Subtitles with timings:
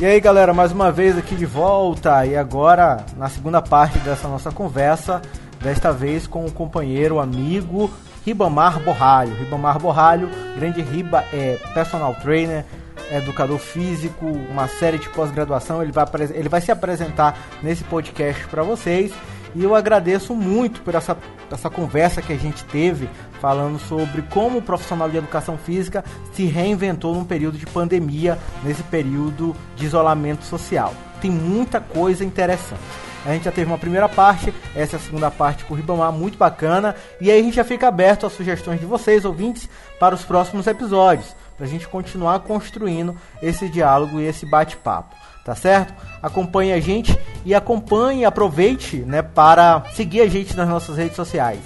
[0.00, 4.26] E aí, galera, mais uma vez aqui de volta e agora na segunda parte dessa
[4.28, 5.20] nossa conversa,
[5.62, 7.90] desta vez com o companheiro, amigo
[8.24, 9.34] Ribamar Borralho.
[9.34, 12.64] Ribamar Borralho, grande Riba é personal trainer,
[13.12, 15.82] educador físico, uma série de pós-graduação.
[15.82, 19.12] Ele vai, ele vai se apresentar nesse podcast para vocês.
[19.54, 21.16] E eu agradeço muito por essa,
[21.50, 23.08] essa conversa que a gente teve
[23.40, 28.82] falando sobre como o profissional de educação física se reinventou num período de pandemia, nesse
[28.84, 30.94] período de isolamento social.
[31.20, 32.80] Tem muita coisa interessante.
[33.24, 36.10] A gente já teve uma primeira parte, essa é a segunda parte com o Ribamar,
[36.10, 36.94] muito bacana.
[37.20, 40.66] E aí a gente já fica aberto às sugestões de vocês, ouvintes, para os próximos
[40.66, 45.14] episódios, para a gente continuar construindo esse diálogo e esse bate-papo
[45.50, 45.92] tá certo?
[46.22, 51.58] Acompanhe a gente e acompanhe, aproveite, né, para seguir a gente nas nossas redes sociais.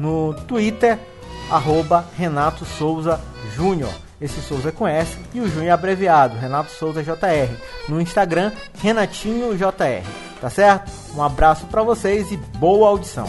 [0.00, 0.98] No Twitter,
[1.50, 3.20] arroba Renato Souza
[3.54, 3.92] Júnior.
[4.18, 7.54] Esse Souza S e o Júnior é abreviado, Renato Souza JR.
[7.86, 8.50] No Instagram,
[8.80, 10.08] Renatinho JR.
[10.40, 10.90] Tá certo?
[11.14, 13.26] Um abraço para vocês e boa audição.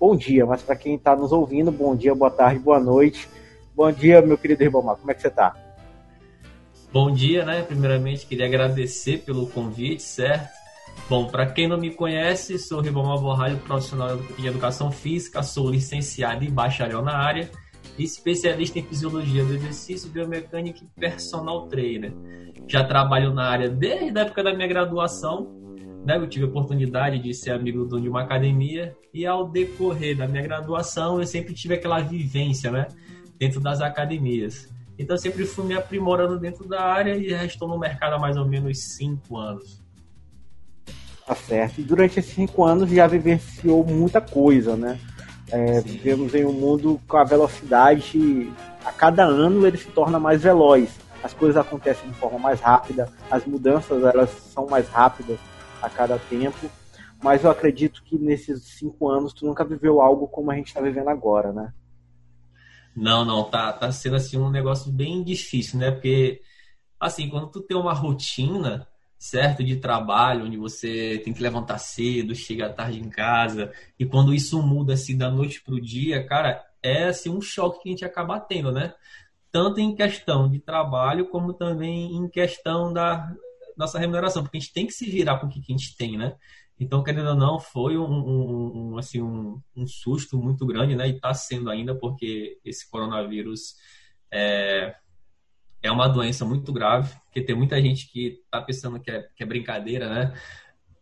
[0.00, 3.28] Bom dia, mas para quem está nos ouvindo, bom dia, boa tarde, boa noite.
[3.76, 5.54] Bom dia, meu querido Ribamar, como é que você está?
[6.90, 7.60] Bom dia, né?
[7.60, 10.48] Primeiramente, queria agradecer pelo convite, certo?
[11.10, 16.42] Bom, para quem não me conhece, sou Ribamar Borralho, profissional de educação física, sou licenciado
[16.42, 17.50] e bacharel na área,
[17.98, 22.14] especialista em fisiologia do exercício, biomecânica e personal trainer.
[22.66, 25.54] Já trabalho na área desde a época da minha graduação,
[26.02, 26.16] né?
[26.16, 30.26] Eu tive a oportunidade de ser amigo dono de uma academia e ao decorrer da
[30.26, 32.86] minha graduação eu sempre tive aquela vivência, né?
[33.38, 34.68] Dentro das academias.
[34.98, 38.36] Então sempre fui me aprimorando dentro da área e já estou no mercado há mais
[38.36, 39.82] ou menos cinco anos.
[41.26, 41.80] Tá certo.
[41.80, 44.98] E durante esses cinco anos já vivenciou muita coisa, né?
[45.48, 48.52] É, vivemos em um mundo com a velocidade,
[48.84, 50.90] a cada ano ele se torna mais veloz.
[51.22, 55.38] As coisas acontecem de forma mais rápida, as mudanças elas são mais rápidas
[55.82, 56.70] a cada tempo.
[57.22, 60.80] Mas eu acredito que nesses cinco anos tu nunca viveu algo como a gente está
[60.80, 61.72] vivendo agora, né?
[62.96, 65.90] Não, não, tá, tá sendo assim um negócio bem difícil, né?
[65.90, 66.40] Porque,
[66.98, 72.34] assim, quando tu tem uma rotina, certo, de trabalho, onde você tem que levantar cedo,
[72.34, 77.04] chega tarde em casa, e quando isso muda assim da noite pro dia, cara, é
[77.08, 78.94] assim um choque que a gente acaba tendo, né?
[79.52, 83.30] Tanto em questão de trabalho, como também em questão da
[83.76, 86.16] nossa remuneração, porque a gente tem que se virar com o que a gente tem,
[86.16, 86.34] né?
[86.78, 91.08] Então, querendo ou não, foi um, um, um assim, um, um, susto muito grande, né?
[91.08, 93.76] E está sendo ainda, porque esse coronavírus
[94.30, 94.94] é,
[95.82, 99.42] é uma doença muito grave, porque tem muita gente que está pensando que é, que
[99.42, 100.34] é brincadeira, né?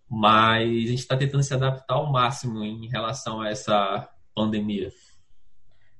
[0.08, 4.92] Mas a gente está tentando se adaptar ao máximo em relação a essa pandemia.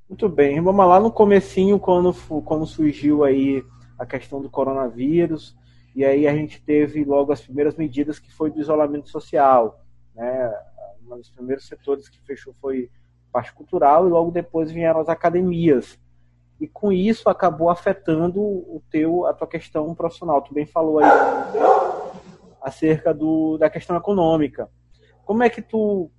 [0.08, 2.14] Muito bem, vamos lá no comecinho, quando,
[2.44, 3.64] quando surgiu aí
[3.98, 5.56] a questão do coronavírus,
[5.94, 9.80] e aí a gente teve logo as primeiras medidas que foi do isolamento social,
[10.14, 10.52] né?
[11.06, 12.90] Um dos primeiros setores que fechou foi
[13.30, 15.98] parte cultural e logo depois vieram as academias.
[16.60, 20.42] E com isso acabou afetando o teu a tua questão profissional.
[20.42, 21.10] Tu bem falou aí
[22.60, 24.68] acerca do, da questão econômica.
[25.24, 26.10] Como é que tu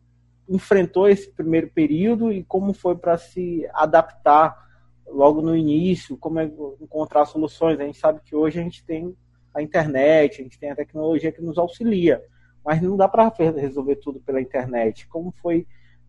[0.47, 4.63] enfrentou esse primeiro período e como foi para se adaptar
[5.07, 6.45] logo no início, como é
[6.79, 7.79] encontrar soluções?
[7.79, 9.15] A gente sabe que hoje a gente tem
[9.55, 12.21] a internet, a gente tem a tecnologia que nos auxilia,
[12.63, 15.07] mas não dá para resolver tudo pela internet.
[15.07, 15.65] Como foi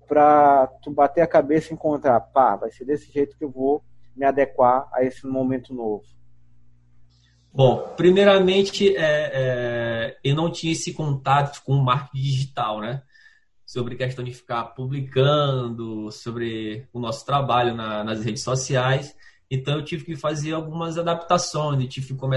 [0.08, 3.82] para tu bater a cabeça e encontrar, pá, vai ser desse jeito que eu vou
[4.16, 6.04] me adequar a esse momento novo?
[7.52, 13.02] Bom, primeiramente, é, é, eu não tinha esse contato com o marketing digital, né?
[13.64, 19.14] Sobre questão de ficar publicando, sobre o nosso trabalho na, nas redes sociais.
[19.50, 22.36] Então, eu tive que fazer algumas adaptações, eu tive que come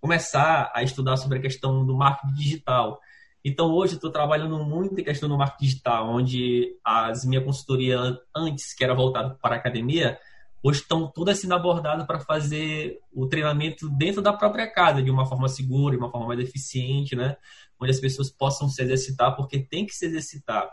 [0.00, 3.00] começar a estudar sobre a questão do marketing digital.
[3.44, 7.98] Então, hoje, estou trabalhando muito em questão do marketing digital, onde as minha consultoria
[8.34, 10.18] antes, que era voltada para a academia,
[10.62, 15.26] hoje estão todas sendo abordadas para fazer o treinamento dentro da própria casa, de uma
[15.26, 17.36] forma segura, de uma forma mais eficiente, né?
[17.78, 20.70] Onde as pessoas possam se exercitar, porque tem que se exercitar.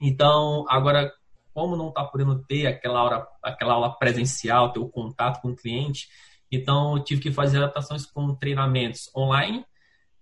[0.00, 1.12] Então, agora,
[1.52, 5.56] como não está podendo ter aquela, hora, aquela aula presencial, ter o contato com o
[5.56, 6.08] cliente,
[6.50, 9.64] então eu tive que fazer adaptações com treinamentos online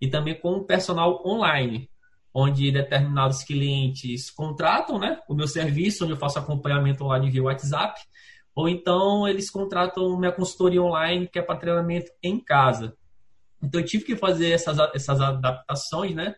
[0.00, 1.90] e também com o personal online,
[2.32, 8.00] onde determinados clientes contratam né, o meu serviço, onde eu faço acompanhamento online via WhatsApp,
[8.54, 12.96] ou então eles contratam minha consultoria online, que é para treinamento em casa.
[13.62, 16.34] Então eu tive que fazer essas, essas adaptações, né?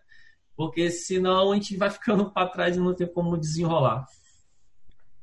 [0.56, 4.06] Porque senão a gente vai ficando para trás e não tem como desenrolar.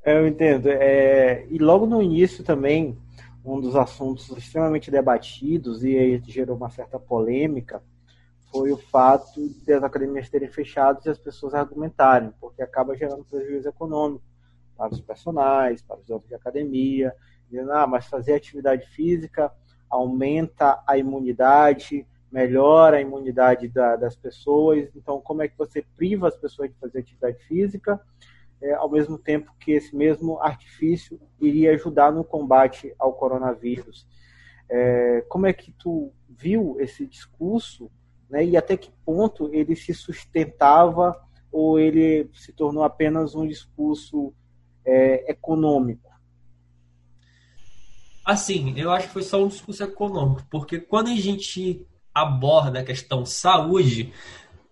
[0.09, 0.69] Eu entendo.
[0.69, 2.97] É, e logo no início também,
[3.43, 7.83] um dos assuntos extremamente debatidos e gerou uma certa polêmica
[8.49, 13.25] foi o fato de as academias terem fechado e as pessoas argumentarem, porque acaba gerando
[13.25, 14.23] prejuízo econômico
[14.77, 17.13] para os personagens, para os donos de academia,
[17.49, 19.51] dizendo, ah, mas fazer atividade física
[19.89, 26.29] aumenta a imunidade, melhora a imunidade da, das pessoas, então como é que você priva
[26.29, 27.99] as pessoas de fazer atividade física,
[28.61, 34.07] é, ao mesmo tempo que esse mesmo artifício iria ajudar no combate ao coronavírus.
[34.69, 37.89] É, como é que tu viu esse discurso
[38.29, 41.15] né, e até que ponto ele se sustentava
[41.51, 44.33] ou ele se tornou apenas um discurso
[44.85, 46.07] é, econômico?
[48.25, 52.83] Assim, eu acho que foi só um discurso econômico, porque quando a gente aborda a
[52.83, 54.11] questão saúde,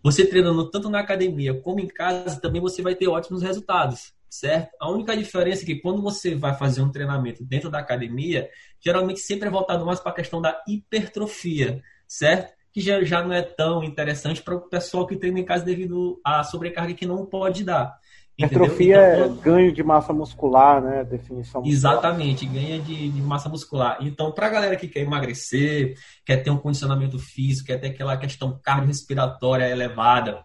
[0.05, 4.69] você treinando tanto na academia como em casa, também você vai ter ótimos resultados, certo?
[4.79, 8.47] A única diferença é que quando você vai fazer um treinamento dentro da academia,
[8.79, 12.53] geralmente sempre é voltado mais para a questão da hipertrofia, certo?
[12.71, 16.21] Que já, já não é tão interessante para o pessoal que treina em casa devido
[16.23, 17.97] à sobrecarga que não pode dar.
[18.37, 21.05] Hipertrofia então, é ganho de massa muscular, né?
[21.05, 21.67] Definição muscular.
[21.67, 23.97] Exatamente, ganha de, de massa muscular.
[24.01, 25.95] Então, para a galera que quer emagrecer,
[26.25, 30.43] quer ter um condicionamento físico, quer ter aquela questão cardiorrespiratória elevada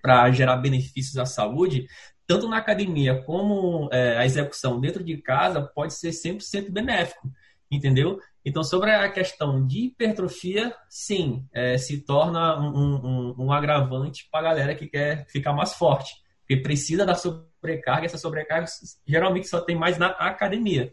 [0.00, 1.86] para gerar benefícios à saúde,
[2.24, 7.28] tanto na academia como é, a execução dentro de casa pode ser 100% benéfico,
[7.68, 8.20] entendeu?
[8.44, 14.40] Então, sobre a questão de hipertrofia, sim, é, se torna um, um, um agravante para
[14.40, 18.66] a galera que quer ficar mais forte porque precisa da sobrecarga, essa sobrecarga
[19.06, 20.92] geralmente só tem mais na academia,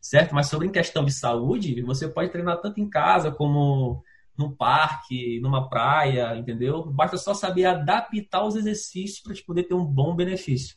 [0.00, 0.34] certo?
[0.34, 4.04] Mas sobre em questão de saúde, você pode treinar tanto em casa como
[4.36, 6.84] num parque, numa praia, entendeu?
[6.84, 10.76] Basta só saber adaptar os exercícios para poder ter um bom benefício.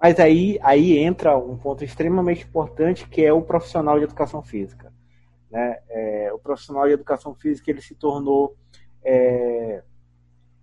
[0.00, 4.92] Mas aí, aí entra um ponto extremamente importante que é o profissional de educação física.
[5.50, 5.78] Né?
[5.88, 8.56] É, o profissional de educação física ele se tornou
[9.04, 9.82] é,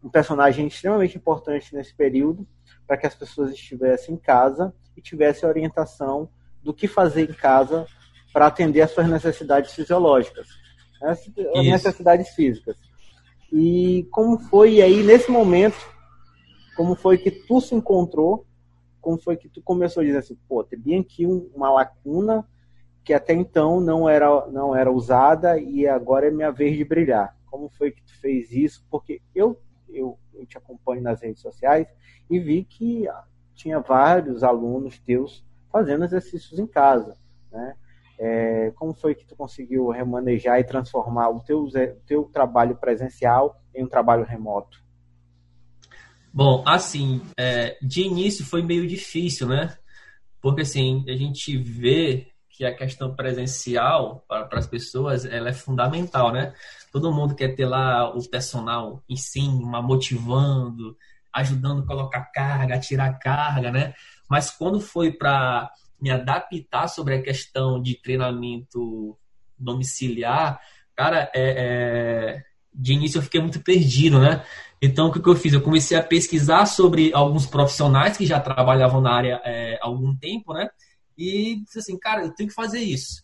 [0.03, 2.47] um personagem extremamente importante nesse período
[2.93, 6.29] para que as pessoas estivessem em casa e tivessem orientação
[6.61, 7.87] do que fazer em casa
[8.31, 10.47] para atender às suas necessidades fisiológicas,
[11.01, 11.09] né?
[11.09, 12.77] as necessidades físicas.
[13.51, 15.75] E como foi aí nesse momento,
[16.77, 18.45] como foi que tu se encontrou,
[19.01, 22.47] como foi que tu começou a dizer assim, pô, tem bem aqui uma lacuna
[23.03, 27.35] que até então não era não era usada e agora é minha vez de brilhar.
[27.47, 28.85] Como foi que tu fez isso?
[28.87, 29.59] Porque eu
[29.89, 31.88] eu, eu te acompanho nas redes sociais
[32.30, 33.07] e vi que
[33.53, 37.18] tinha vários alunos teus fazendo exercícios em casa,
[37.51, 37.75] né?
[38.19, 41.68] É, como foi que tu conseguiu remanejar e transformar o teu,
[42.06, 44.83] teu trabalho presencial em um trabalho remoto?
[46.31, 49.75] Bom, assim, é, de início foi meio difícil, né?
[50.41, 56.31] Porque assim, a gente vê que a questão presencial para, as pessoas ela é fundamental,
[56.31, 56.53] né?
[56.91, 60.95] Todo mundo quer ter lá o personal em cima, motivando,
[61.33, 63.95] ajudando a colocar carga, a tirar carga, né?
[64.29, 69.17] Mas quando foi para me adaptar sobre a questão de treinamento
[69.57, 70.59] domiciliar,
[70.95, 71.55] cara, é,
[72.38, 74.45] é, de início eu fiquei muito perdido, né?
[74.79, 75.53] Então, o que, que eu fiz?
[75.53, 80.15] Eu comecei a pesquisar sobre alguns profissionais que já trabalhavam na área é, há algum
[80.15, 80.69] tempo, né?
[81.18, 83.24] E disse assim, cara, eu tenho que fazer isso.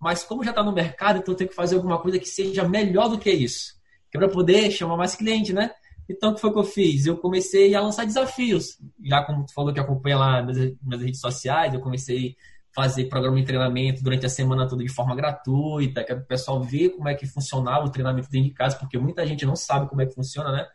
[0.00, 2.68] Mas como já está no mercado, então eu tenho que fazer alguma coisa que seja
[2.68, 3.74] melhor do que isso.
[4.10, 5.70] Que é para poder chamar mais cliente, né?
[6.08, 7.06] Então, o que foi que eu fiz?
[7.06, 8.78] Eu comecei a lançar desafios.
[9.02, 12.36] Já como tu falou que acompanha lá nas, nas redes sociais, eu comecei
[12.72, 16.24] a fazer programa de treinamento durante a semana toda de forma gratuita, que é o
[16.24, 19.56] pessoal ver como é que funcionava o treinamento dentro de casa, porque muita gente não
[19.56, 20.66] sabe como é que funciona, né?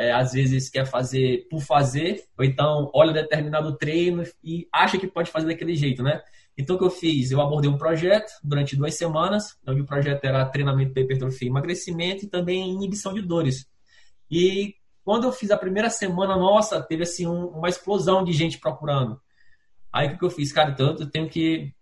[0.00, 5.08] É, às vezes quer fazer por fazer, ou então olha determinado treino e acha que
[5.08, 6.22] pode fazer daquele jeito, né?
[6.56, 7.30] Então, o que eu fiz?
[7.30, 11.50] Eu abordei um projeto durante duas semanas, onde o projeto era treinamento de hipertrofia e
[11.50, 13.68] emagrecimento e também inibição de dores.
[14.28, 14.74] E
[15.04, 19.20] quando eu fiz a primeira semana, nossa, teve assim um, uma explosão de gente procurando.
[19.92, 20.52] Aí o que eu fiz?
[20.52, 21.72] Cara, então eu tenho que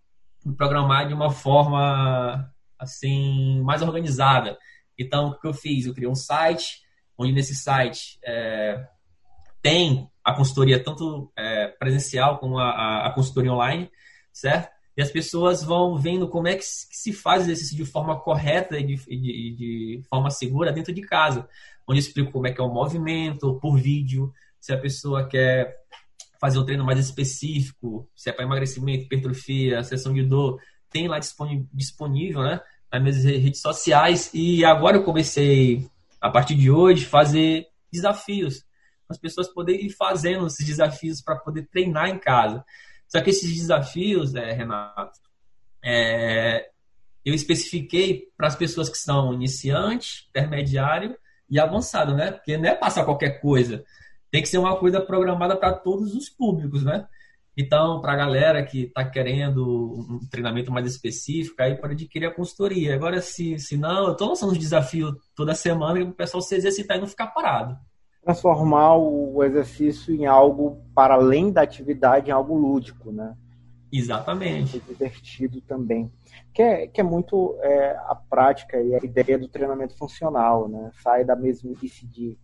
[0.45, 2.47] me programar de uma forma
[2.77, 4.57] assim mais organizada.
[4.97, 5.85] Então, o que eu fiz?
[5.85, 6.83] Eu criei um site,
[7.17, 8.85] onde nesse site é,
[9.61, 13.89] tem a consultoria tanto é, presencial como a, a, consultoria online
[14.37, 14.69] certo?
[14.95, 18.83] E as pessoas vão vendo como é que se faz exercício de forma correta e
[18.83, 21.47] de, de, de, forma segura dentro de casa.
[21.87, 25.75] Onde eu explico como é que é o movimento, por vídeo, se a pessoa quer
[26.39, 30.59] fazer um treino mais específico, se é para emagrecimento, hipertrofia, sessão de dor,
[30.89, 32.59] tem lá disponível, né?
[32.91, 34.31] Nas minhas redes sociais.
[34.33, 35.87] E agora eu comecei,
[36.19, 38.65] a partir de hoje, fazer desafios.
[39.09, 42.63] As pessoas poderem ir fazendo esses desafios para poder treinar em casa.
[43.07, 45.19] Só que esses desafios, é, Renato,
[45.83, 46.69] é,
[47.23, 51.17] eu especifiquei para as pessoas que são iniciantes, intermediário
[51.49, 52.31] e avançado, né?
[52.31, 53.83] Porque não é passar qualquer coisa.
[54.29, 57.07] Tem que ser uma coisa programada para todos os públicos, né?
[57.57, 62.33] Então, para a galera que está querendo um treinamento mais específico, aí pode adquirir a
[62.33, 62.93] consultoria.
[62.93, 66.55] Agora, se, se não, eu estou lançando um desafio toda semana para o pessoal se
[66.55, 67.75] exercitar e não ficar parado.
[68.23, 73.35] Transformar o exercício em algo para além da atividade, em algo lúdico, né?
[73.91, 74.79] Exatamente.
[74.79, 76.11] divertido também.
[76.53, 80.91] Que é, que é muito é, a prática e a ideia do treinamento funcional, né?
[81.01, 82.37] Sai da mesmice de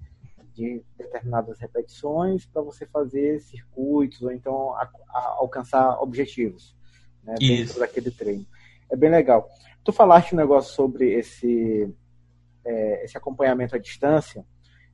[0.53, 6.75] de determinadas repetições para você fazer circuitos ou então a, a alcançar objetivos
[7.24, 8.45] né, dentro daquele treino.
[8.89, 9.50] É bem legal.
[9.83, 11.93] Tu falaste um negócio sobre esse,
[12.63, 14.45] é, esse acompanhamento à distância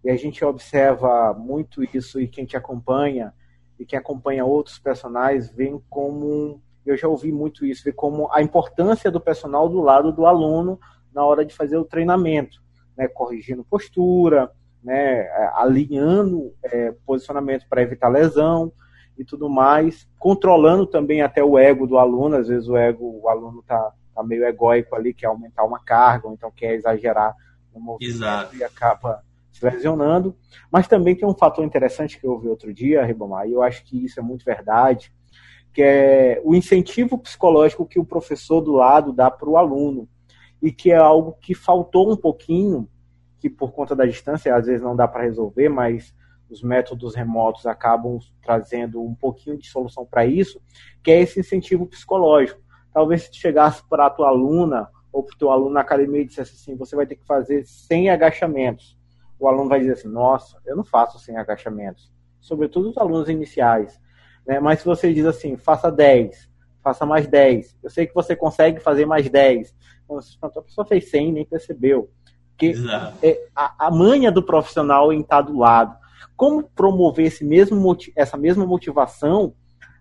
[0.03, 3.33] e a gente observa muito isso e quem te acompanha
[3.77, 8.41] e quem acompanha outros personagens vem como eu já ouvi muito isso, vê como a
[8.41, 10.79] importância do personal do lado do aluno
[11.13, 12.61] na hora de fazer o treinamento,
[12.97, 14.51] né, corrigindo postura,
[14.83, 18.71] né, é, alinhando é, posicionamento para evitar lesão
[19.17, 23.27] e tudo mais, controlando também até o ego do aluno, às vezes o ego, o
[23.27, 27.35] aluno tá, tá meio egóico ali, quer aumentar uma carga, ou então quer exagerar
[27.73, 28.55] no movimento Exato.
[28.55, 29.21] e acaba
[29.51, 30.33] se lesionando,
[30.71, 33.83] mas também tem um fator interessante que eu vi outro dia, Ribamar, e eu acho
[33.83, 35.11] que isso é muito verdade,
[35.73, 40.07] que é o incentivo psicológico que o professor do lado dá para o aluno,
[40.61, 42.87] e que é algo que faltou um pouquinho
[43.39, 46.13] que por conta da distância às vezes não dá para resolver, mas
[46.49, 50.61] os métodos remotos acabam trazendo um pouquinho de solução para isso,
[51.03, 52.59] que é esse incentivo psicológico.
[52.91, 56.25] Talvez se chegasse para a tua aluna ou para o teu aluno na academia e
[56.25, 58.97] dissesse assim, você vai ter que fazer 100 agachamentos.
[59.39, 62.11] O aluno vai dizer assim, nossa, eu não faço 100 agachamentos.
[62.41, 63.99] Sobretudo os alunos iniciais.
[64.45, 64.59] Né?
[64.59, 66.49] Mas se você diz assim, faça 10,
[66.83, 67.77] faça mais 10.
[67.83, 69.75] Eu sei que você consegue fazer mais 10.
[70.03, 72.09] Então, a pessoa fez 100 e nem percebeu.
[72.59, 72.75] Porque
[73.23, 75.97] é, a, a manha do profissional em estar do lado.
[76.35, 79.53] Como promover esse mesmo, essa mesma motivação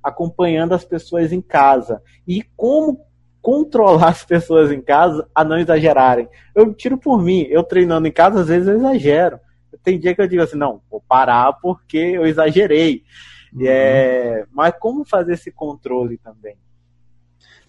[0.02, 2.02] acompanhando as pessoas em casa?
[2.26, 3.00] E como
[3.40, 6.28] controlar as pessoas em casa a não exagerarem?
[6.54, 9.38] Eu tiro por mim, eu treinando em casa, às vezes eu exagero.
[9.84, 13.04] Tem dia que eu digo assim, não, vou parar porque eu exagerei.
[13.52, 13.66] Uhum.
[13.66, 16.56] É, mas como fazer esse controle também?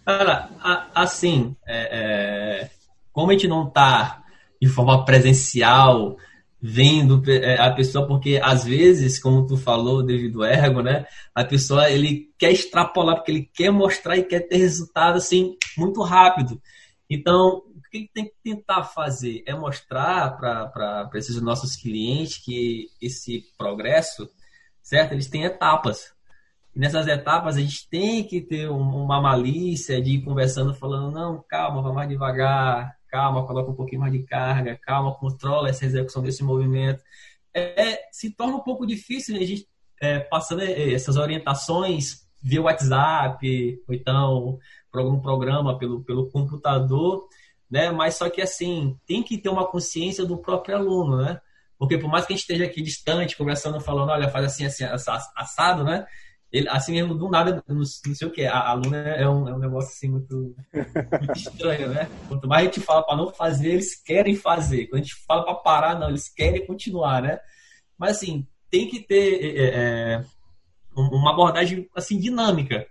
[0.04, 0.50] Cara,
[0.96, 2.70] assim, é, é,
[3.12, 4.24] como a gente não está
[4.62, 6.18] de forma presencial,
[6.62, 11.06] vendo é, a pessoa, porque às vezes, como tu falou, devido ao ergo, né?
[11.34, 16.02] A pessoa ele quer extrapolar porque ele quer mostrar e quer ter resultado assim muito
[16.02, 16.62] rápido.
[17.10, 23.46] Então, o que tem que tentar fazer é mostrar para esses nossos clientes que esse
[23.58, 24.30] progresso,
[24.82, 25.14] certo?
[25.14, 26.14] Eles têm etapas.
[26.76, 31.82] Nessas etapas a gente tem que ter uma malícia de ir conversando, falando, não, calma,
[31.82, 36.44] vamos mais devagar, calma, coloca um pouquinho mais de carga, calma, controla essa execução desse
[36.44, 37.04] movimento.
[37.54, 39.68] É, se torna um pouco difícil né, a gente
[40.02, 44.60] é, passando é, essas orientações via WhatsApp, ou então
[44.92, 47.28] por algum programa pelo, pelo computador,
[47.70, 47.92] né?
[47.92, 51.40] Mas só que assim, tem que ter uma consciência do próprio aluno, né?
[51.78, 54.84] Porque por mais que a gente esteja aqui distante, conversando, falando, olha, faz assim, assim,
[55.36, 56.06] assado, né?
[56.52, 59.60] Ele, assim mesmo, do nada, não, sei o que, a aluna é um, é um
[59.60, 62.10] negócio assim muito, muito estranho, né?
[62.28, 64.88] Quanto mais a gente fala para não fazer, eles querem fazer.
[64.88, 67.40] Quando a gente fala para parar, não, eles querem continuar, né?
[67.98, 70.26] Mas assim, tem que ter é, é, é
[70.96, 72.88] uma abordagem assim dinâmica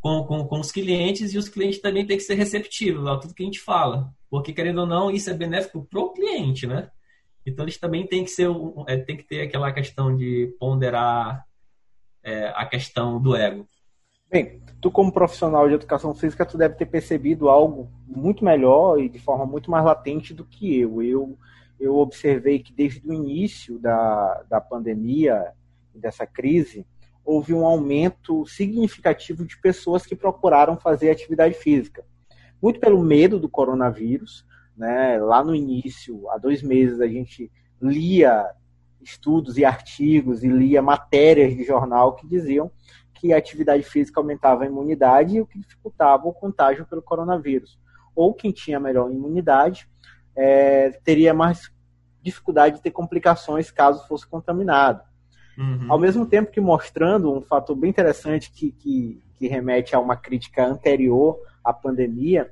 [0.00, 3.34] com, com, com os clientes e os clientes também têm que ser receptivos a tudo
[3.34, 4.12] que a gente fala.
[4.28, 6.90] Porque, querendo ou não, isso é benéfico para o cliente, né?
[7.44, 8.48] Então, eles também têm que, ser,
[8.86, 11.44] é, tem que ter aquela questão de ponderar
[12.22, 13.66] é, a questão do ego.
[14.30, 19.08] Bem, tu como profissional de educação física, tu deve ter percebido algo muito melhor e
[19.08, 21.02] de forma muito mais latente do que eu.
[21.02, 21.38] Eu,
[21.80, 25.52] eu observei que desde o início da, da pandemia,
[25.92, 26.86] dessa crise,
[27.24, 32.04] houve um aumento significativo de pessoas que procuraram fazer atividade física.
[32.62, 34.46] Muito pelo medo do coronavírus,
[34.76, 35.18] né?
[35.18, 37.50] Lá no início, há dois meses, a gente
[37.80, 38.46] lia
[39.02, 42.70] estudos e artigos e lia matérias de jornal que diziam
[43.14, 47.78] que a atividade física aumentava a imunidade e o que dificultava o contágio pelo coronavírus.
[48.14, 49.88] Ou quem tinha melhor imunidade
[50.34, 51.70] é, teria mais
[52.22, 55.02] dificuldade de ter complicações caso fosse contaminado.
[55.58, 55.86] Uhum.
[55.88, 60.16] Ao mesmo tempo que mostrando um fator bem interessante que, que, que remete a uma
[60.16, 62.50] crítica anterior à pandemia,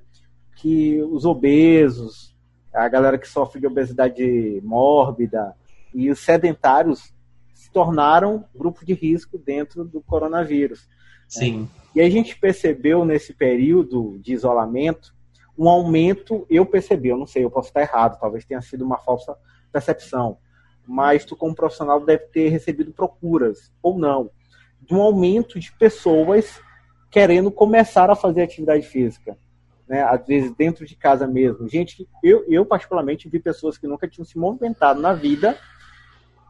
[0.56, 2.36] que os obesos,
[2.74, 5.54] a galera que sofre de obesidade mórbida,
[5.98, 7.12] e os sedentários
[7.52, 10.88] se tornaram grupo de risco dentro do coronavírus.
[11.26, 11.68] Sim.
[11.92, 15.12] E a gente percebeu nesse período de isolamento
[15.58, 18.96] um aumento, eu percebi, eu não sei, eu posso estar errado, talvez tenha sido uma
[18.96, 19.36] falsa
[19.72, 20.38] percepção,
[20.86, 24.30] mas tu como profissional deve ter recebido procuras, ou não,
[24.80, 26.60] de um aumento de pessoas
[27.10, 29.36] querendo começar a fazer atividade física.
[29.88, 30.00] Né?
[30.02, 31.68] Às vezes dentro de casa mesmo.
[31.68, 35.58] Gente eu, eu particularmente vi pessoas que nunca tinham se movimentado na vida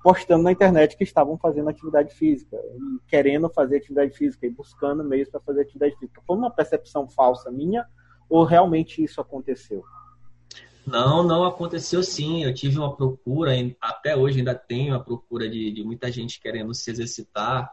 [0.03, 5.05] postando na internet que estavam fazendo atividade física, e querendo fazer atividade física e buscando
[5.05, 6.23] meios para fazer atividade física.
[6.27, 7.87] Foi uma percepção falsa minha
[8.29, 9.83] ou realmente isso aconteceu?
[10.87, 12.45] Não, não aconteceu sim.
[12.45, 16.73] Eu tive uma procura, até hoje ainda tenho a procura de, de muita gente querendo
[16.75, 17.71] se exercitar,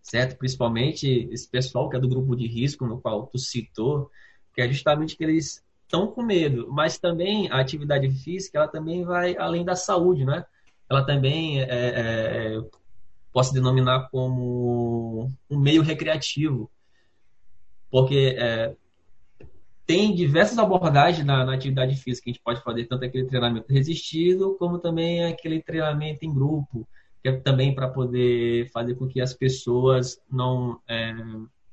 [0.00, 0.38] certo?
[0.38, 4.10] Principalmente esse pessoal que é do grupo de risco, no qual tu citou,
[4.54, 6.68] que é justamente que eles estão com medo.
[6.70, 10.44] Mas também a atividade física, ela também vai além da saúde, né?
[10.88, 12.60] Ela também é, é, é
[13.32, 16.70] posso denominar como um meio recreativo,
[17.90, 18.76] porque é,
[19.84, 22.30] tem diversas abordagens na, na, atividade física.
[22.30, 26.86] A gente pode fazer tanto aquele treinamento resistido, como também aquele treinamento em grupo,
[27.20, 31.12] que é também para poder fazer com que as pessoas não é,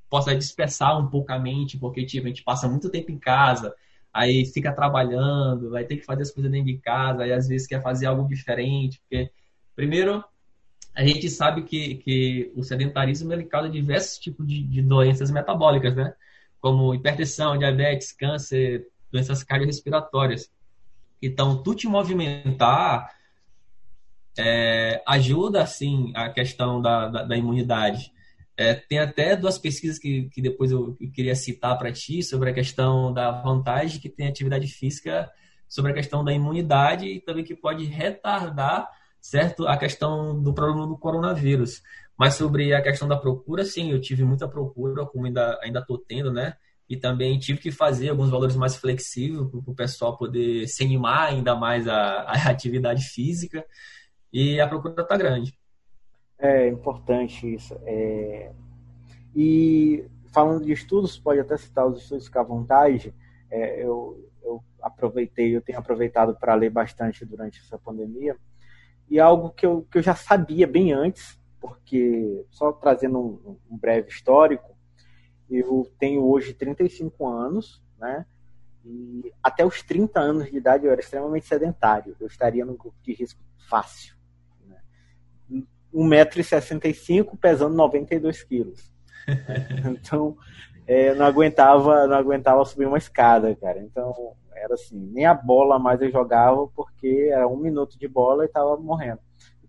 [0.10, 3.74] possam dispersar um pouco a mente, porque tipo, a gente passa muito tempo em casa,
[4.14, 7.68] aí fica trabalhando, vai ter que fazer as coisas dentro de casa, aí às vezes
[7.68, 9.32] quer fazer algo diferente, porque
[9.76, 10.24] primeiro
[10.94, 15.96] a gente sabe que, que o sedentarismo ele causa diversos tipos de, de doenças metabólicas,
[15.96, 16.14] né?
[16.62, 20.52] como hipertensão, diabetes, câncer, doenças cardiorrespiratórias.
[21.22, 23.12] Então, tu te movimentar
[24.38, 28.14] é, ajuda, assim, a questão da, da, da imunidade.
[28.58, 32.54] É, tem até duas pesquisas que, que depois eu, queria citar para ti sobre a
[32.54, 35.32] questão da vantagem que tem a atividade física
[35.68, 38.90] sobre a questão da imunidade e também que pode retardar
[39.22, 41.82] certo a questão do problema do coronavírus.
[42.18, 45.98] Mas sobre a questão da procura, sim, eu tive muita procura, como ainda ainda estou
[45.98, 46.56] tendo, né?
[46.90, 51.30] E também tive que fazer alguns valores mais flexíveis para o pessoal poder se animar
[51.30, 53.66] ainda mais a, a atividade física.
[54.32, 55.54] E a procura está grande.
[56.42, 57.80] É importante isso.
[57.86, 58.52] É...
[59.36, 63.14] E falando de estudos, pode até citar os estudos ficar à vontade.
[63.50, 68.36] É, eu, eu aproveitei, eu tenho aproveitado para ler bastante durante essa pandemia.
[69.10, 73.78] E algo que eu, que eu já sabia bem antes, porque, só trazendo um, um
[73.78, 74.76] breve histórico,
[75.50, 78.26] eu tenho hoje 35 anos, né?
[78.84, 82.16] E até os 30 anos de idade eu era extremamente sedentário.
[82.20, 84.16] Eu estaria no grupo de risco fácil.
[85.94, 86.26] Né?
[86.26, 88.92] 1,65m, pesando 92 quilos.
[89.86, 90.38] então,
[90.88, 93.80] é, não aguentava não aguentava subir uma escada, cara.
[93.80, 98.44] Então, era assim, nem a bola mais eu jogava, porque era um minuto de bola
[98.44, 99.20] e estava morrendo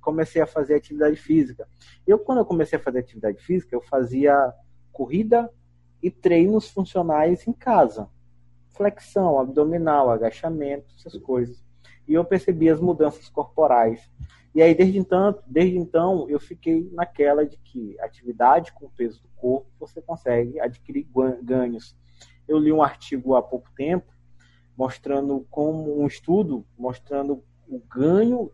[0.03, 1.67] comecei a fazer atividade física.
[2.07, 4.53] Eu, quando eu comecei a fazer atividade física, eu fazia
[4.93, 5.49] corrida
[6.03, 8.09] e treinos funcionais em casa.
[8.73, 11.65] Flexão, abdominal, agachamento, essas coisas.
[12.07, 14.11] E eu percebi as mudanças corporais.
[14.55, 19.23] E aí, desde então, desde então, eu fiquei naquela de que atividade com o peso
[19.23, 21.07] do corpo você consegue adquirir
[21.43, 21.97] ganhos.
[22.47, 24.13] Eu li um artigo há pouco tempo
[24.77, 28.51] mostrando como um estudo mostrando o ganho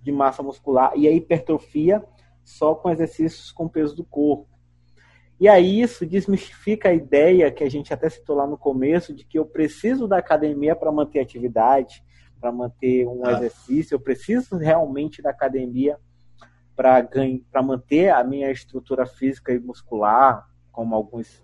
[0.00, 2.04] de massa muscular e a hipertrofia
[2.44, 4.48] só com exercícios com peso do corpo.
[5.40, 9.24] E aí isso desmistifica a ideia que a gente até citou lá no começo de
[9.24, 12.04] que eu preciso da academia para manter atividade,
[12.42, 13.34] para manter um ah.
[13.34, 15.96] exercício, eu preciso realmente da academia
[16.74, 17.08] para
[17.52, 21.40] para manter a minha estrutura física e muscular, como alguns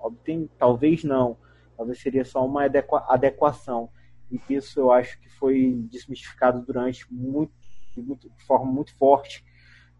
[0.00, 1.36] obtêm, talvez não,
[1.76, 2.64] talvez seria só uma
[3.08, 3.90] adequação.
[4.30, 7.52] E isso eu acho que foi desmistificado durante muito
[7.96, 9.44] muito, de forma muito forte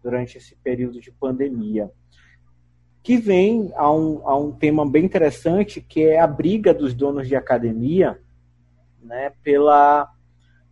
[0.01, 1.91] durante esse período de pandemia.
[3.03, 7.27] Que vem a um, a um tema bem interessante, que é a briga dos donos
[7.27, 8.17] de academia
[9.01, 10.09] né, pela,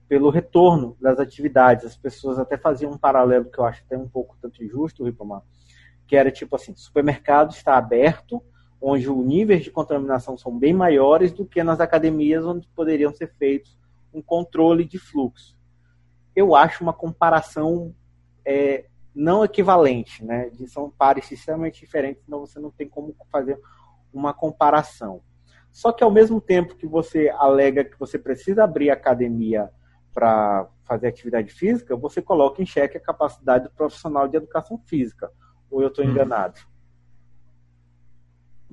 [0.08, 1.86] pelo retorno das atividades.
[1.86, 5.42] As pessoas até faziam um paralelo que eu acho até um pouco tanto injusto, Ripamar,
[6.08, 8.42] que era tipo assim, supermercado está aberto,
[8.82, 13.34] onde os níveis de contaminação são bem maiores do que nas academias onde poderiam ser
[13.38, 13.78] feitos
[14.14, 15.58] um controle de fluxo
[16.38, 17.96] eu acho uma comparação
[18.46, 20.52] é, não equivalente, né?
[20.68, 23.60] São pares extremamente diferentes, então você não tem como fazer
[24.14, 25.24] uma comparação.
[25.72, 29.72] Só que ao mesmo tempo que você alega que você precisa abrir academia
[30.18, 35.32] para fazer atividade física, você coloca em xeque a capacidade do profissional de educação física.
[35.70, 36.10] Ou eu estou hum.
[36.10, 36.60] enganado?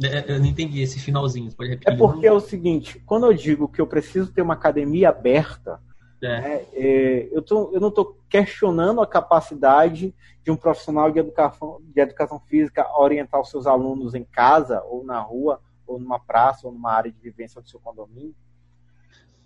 [0.03, 1.53] É, eu não entendi esse finalzinho.
[1.55, 1.93] Pode repetir?
[1.93, 5.83] É porque é o seguinte: quando eu digo que eu preciso ter uma academia aberta,
[6.23, 6.41] é.
[6.41, 6.65] Né?
[6.73, 12.01] É, eu, tô, eu não estou questionando a capacidade de um profissional de educação, de
[12.01, 16.73] educação física orientar os seus alunos em casa, ou na rua, ou numa praça, ou
[16.73, 18.35] numa área de vivência do seu condomínio.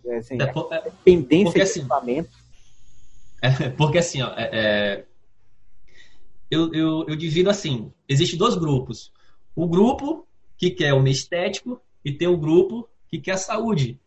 [0.04, 2.30] É, assim, é, por, é, dependência porque, de assim, equipamento.
[3.42, 5.04] É, porque assim, ó, é, é,
[6.50, 9.12] eu, eu, eu divido assim: existe dois grupos.
[9.54, 14.00] O grupo que quer o estético e tem o grupo que quer a saúde.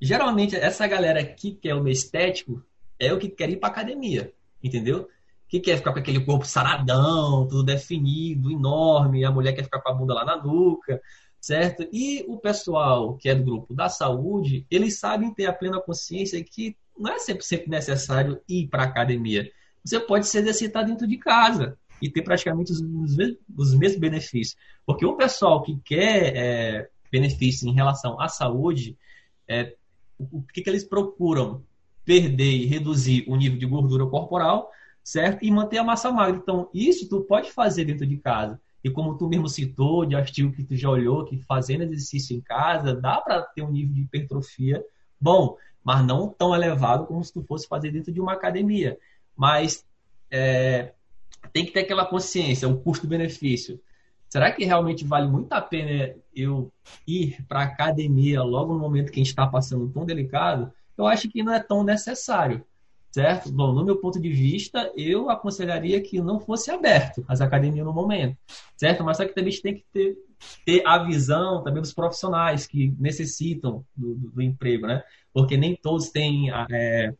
[0.00, 2.62] Geralmente, essa galera que quer o estético
[2.98, 5.08] é o que quer ir para academia, entendeu?
[5.48, 9.88] Que quer ficar com aquele corpo saradão, tudo definido, enorme, a mulher quer ficar com
[9.88, 11.00] a bunda lá na nuca,
[11.40, 11.88] certo?
[11.90, 16.42] E o pessoal que é do grupo da saúde, eles sabem ter a plena consciência
[16.44, 19.50] que não é sempre, sempre necessário ir para academia.
[19.82, 22.80] Você pode se exercitar dentro de casa e ter praticamente os,
[23.56, 24.56] os mesmos benefícios.
[24.84, 28.98] Porque o pessoal que quer é, benefícios em relação à saúde,
[29.48, 29.74] é,
[30.18, 31.64] o que, que eles procuram?
[32.04, 34.70] Perder e reduzir o nível de gordura corporal,
[35.02, 35.44] certo?
[35.44, 36.36] E manter a massa magra.
[36.36, 38.60] Então, isso tu pode fazer dentro de casa.
[38.82, 42.40] E como tu mesmo citou, de artigo que tu já olhou, que fazendo exercício em
[42.40, 44.82] casa, dá para ter um nível de hipertrofia
[45.20, 48.98] bom, mas não tão elevado como se tu fosse fazer dentro de uma academia.
[49.36, 49.84] Mas
[50.30, 50.92] é,
[51.52, 53.80] tem que ter aquela consciência, o custo-benefício.
[54.28, 56.72] Será que realmente vale muito a pena eu
[57.06, 60.72] ir para a academia logo no momento que a gente está passando tão delicado?
[60.96, 62.64] Eu acho que não é tão necessário
[63.10, 63.50] certo?
[63.50, 67.92] Bom, no meu ponto de vista, eu aconselharia que não fosse aberto as academias no
[67.92, 68.36] momento,
[68.76, 69.02] certo?
[69.04, 70.16] Mas só que também a gente tem que ter,
[70.64, 75.02] ter a visão também dos profissionais que necessitam do, do, do emprego, né?
[75.32, 77.12] Porque nem todos têm é,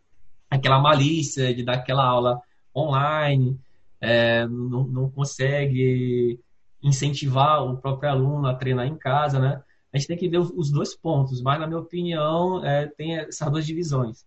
[0.49, 2.41] aquela malícia de dar aquela aula
[2.75, 3.59] online,
[4.01, 6.39] é, não, não consegue
[6.83, 9.63] incentivar o próprio aluno a treinar em casa, né?
[9.93, 13.51] A gente tem que ver os dois pontos, mas na minha opinião é, tem essas
[13.51, 14.25] duas divisões.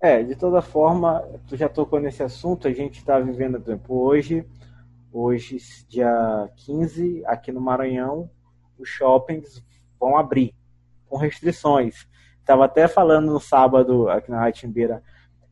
[0.00, 3.98] É, de toda forma, tu já tocou nesse assunto, a gente está vivendo, por exemplo,
[3.98, 4.46] hoje,
[5.10, 5.56] hoje,
[5.88, 8.30] dia 15, aqui no Maranhão,
[8.78, 9.64] os shoppings
[9.98, 10.54] vão abrir,
[11.08, 12.06] com restrições.
[12.40, 15.02] Estava até falando no sábado, aqui na Ratimbeira,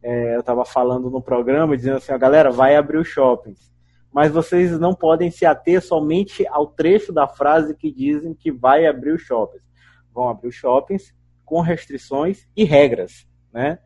[0.03, 3.73] é, eu estava falando no programa, dizendo assim, a galera, vai abrir os shoppings.
[4.13, 8.87] Mas vocês não podem se ater somente ao trecho da frase que dizem que vai
[8.87, 9.65] abrir os shoppings.
[10.13, 11.15] Vão abrir os shoppings
[11.47, 13.79] com restrições e regras, né?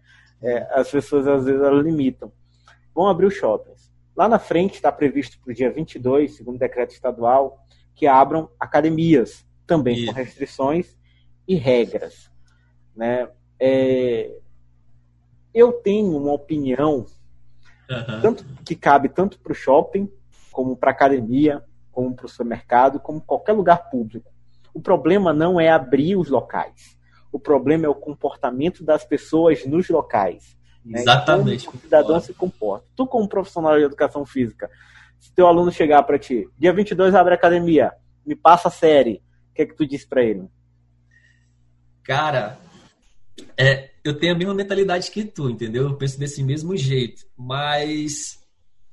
[0.43, 2.33] É, as pessoas às vezes elas limitam.
[2.95, 3.93] Vão abrir os shoppings.
[4.17, 8.51] Lá na frente está previsto para o dia 22, segundo o decreto estadual, que abram
[8.59, 10.07] academias, também Isso.
[10.07, 10.97] com restrições
[11.47, 12.31] e regras.
[12.97, 13.29] Né?
[13.61, 14.37] É,
[15.55, 17.07] eu tenho uma opinião
[17.89, 18.21] uhum.
[18.21, 20.11] tanto que cabe tanto para o shopping,
[20.51, 24.31] como para academia, como para o supermercado, como qualquer lugar público.
[24.75, 26.98] O problema não é abrir os locais.
[27.31, 30.57] O problema é o comportamento das pessoas nos locais.
[30.85, 31.01] Né?
[31.01, 31.67] Exatamente.
[31.67, 32.87] Como o cidadão se comporta.
[32.97, 34.71] Tu, como profissional de educação física,
[35.19, 37.93] se teu aluno chegar para ti, dia 22 abre a academia,
[38.25, 40.49] me passa a série, o que é que tu diz para ele?
[42.03, 42.59] Cara,
[43.57, 45.85] é, eu tenho a mesma mentalidade que tu, entendeu?
[45.85, 47.27] Eu penso desse mesmo jeito.
[47.37, 48.39] Mas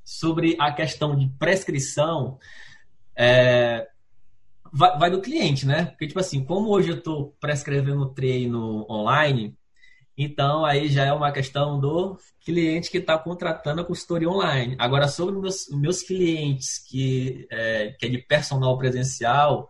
[0.03, 2.37] sobre a questão de prescrição,
[3.15, 3.87] é,
[4.75, 5.85] vai, vai do cliente, né?
[5.85, 9.57] Porque, tipo assim, como hoje eu estou prescrevendo treino online,
[10.17, 14.75] então aí já é uma questão do cliente que está contratando a consultoria online.
[14.77, 19.69] Agora, sobre meus, meus clientes que é, que é de personal presencial,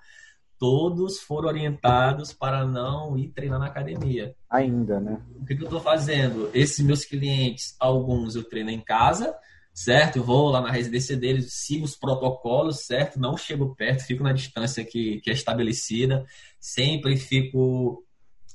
[0.57, 4.35] todos foram orientados para não ir treinar na academia.
[4.49, 5.21] Ainda, né?
[5.35, 6.49] O que, que eu estou fazendo?
[6.53, 9.35] Esses meus clientes, alguns eu treino em casa,
[9.75, 10.15] certo?
[10.15, 13.19] Eu vou lá na residência deles, sigo os protocolos, certo?
[13.19, 16.25] Não chego perto, fico na distância que, que é estabelecida,
[16.57, 18.01] sempre fico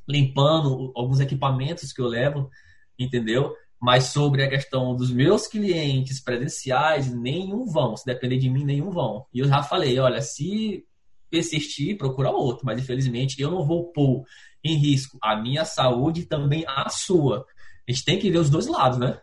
[0.09, 2.50] limpando alguns equipamentos que eu levo,
[2.98, 3.54] entendeu?
[3.78, 7.96] Mas sobre a questão dos meus clientes presenciais, nenhum vão.
[7.96, 9.26] Se depender de mim, nenhum vão.
[9.33, 10.87] E eu já falei, olha, se
[11.30, 12.64] persistir, procura outro.
[12.64, 14.24] Mas infelizmente eu não vou pôr
[14.64, 17.46] em risco a minha saúde e também a sua.
[17.87, 19.18] A gente tem que ver os dois lados, né?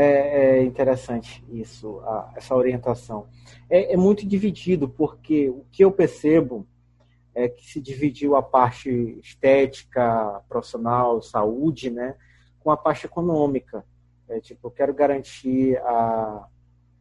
[0.00, 2.00] É, é interessante isso,
[2.36, 3.26] essa orientação.
[3.68, 6.64] É, é, muito dividido, porque o que eu percebo
[7.34, 8.88] é que se dividiu a parte
[9.20, 12.14] estética, profissional, saúde, né,
[12.60, 13.84] com a parte econômica.
[14.28, 16.46] É, tipo, eu quero garantir a,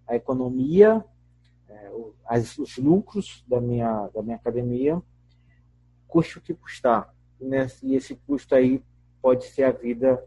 [0.08, 1.06] a economia,
[1.70, 1.92] é,
[2.26, 5.00] as, os lucros da minha, da minha academia,
[6.08, 7.14] custe o que custar.
[7.40, 8.84] Né, e esse custo aí
[9.22, 10.20] pode ser a vida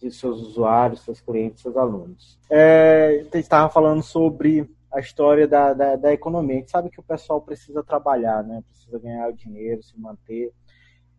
[0.00, 2.38] de seus usuários, seus clientes, seus alunos.
[2.48, 6.56] É, a gente estava falando sobre a história da, da, da, economia.
[6.56, 8.62] A gente sabe que o pessoal precisa trabalhar, né?
[8.66, 10.52] precisa ganhar dinheiro, se manter.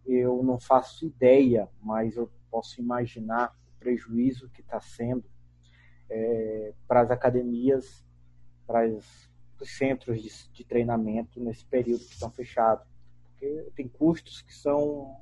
[0.05, 5.23] Eu não faço ideia, mas eu posso imaginar o prejuízo que está sendo
[6.09, 8.03] é, para as academias,
[8.65, 9.29] para os
[9.63, 12.85] centros de, de treinamento nesse período que estão fechados.
[13.23, 15.15] Porque tem custos que são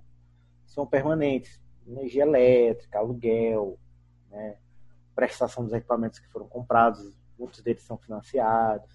[0.65, 1.59] são permanentes.
[1.89, 3.77] Energia elétrica, aluguel,
[4.29, 4.57] né?
[5.15, 8.89] prestação dos equipamentos que foram comprados, muitos deles são financiados.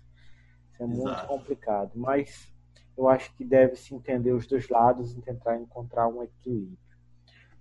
[0.72, 1.02] Isso é Exato.
[1.02, 1.92] muito complicado.
[1.94, 2.50] Mas
[2.96, 6.78] eu acho que deve se entender os dois lados e tentar encontrar um equilíbrio.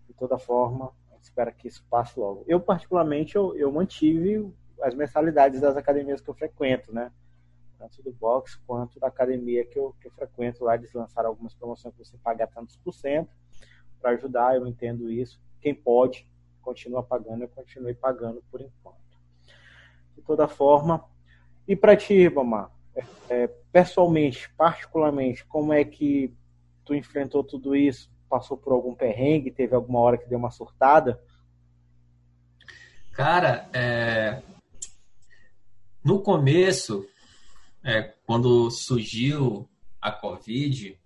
[0.08, 0.92] De toda forma,
[1.22, 2.44] espero que isso passe logo.
[2.48, 7.12] Eu, particularmente, eu, eu mantive as mensalidades das academias que eu frequento, né?
[7.78, 10.76] Tanto do boxe quanto da academia que eu, que eu frequento lá.
[10.76, 13.43] Eles lançaram algumas promoções que você paga tantos por cento
[14.04, 15.40] para ajudar, eu entendo isso.
[15.62, 16.28] Quem pode,
[16.62, 18.98] continua pagando, eu continuei pagando por enquanto.
[20.14, 21.06] De toda forma,
[21.66, 26.36] e para ti, Ribamar, é, é, pessoalmente, particularmente, como é que
[26.84, 28.12] tu enfrentou tudo isso?
[28.30, 29.52] Passou por algum perrengue?
[29.52, 31.24] Teve alguma hora que deu uma surtada?
[33.14, 34.42] Cara, é...
[36.04, 37.08] no começo,
[37.82, 39.70] é, quando surgiu
[40.02, 41.00] a Covid,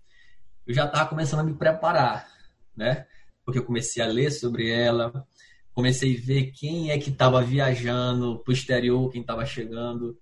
[0.66, 2.37] eu já estava começando a me preparar,
[2.78, 3.06] né?
[3.44, 5.26] Porque eu comecei a ler sobre ela,
[5.74, 10.16] comecei a ver quem é que estava viajando para o exterior, quem estava chegando.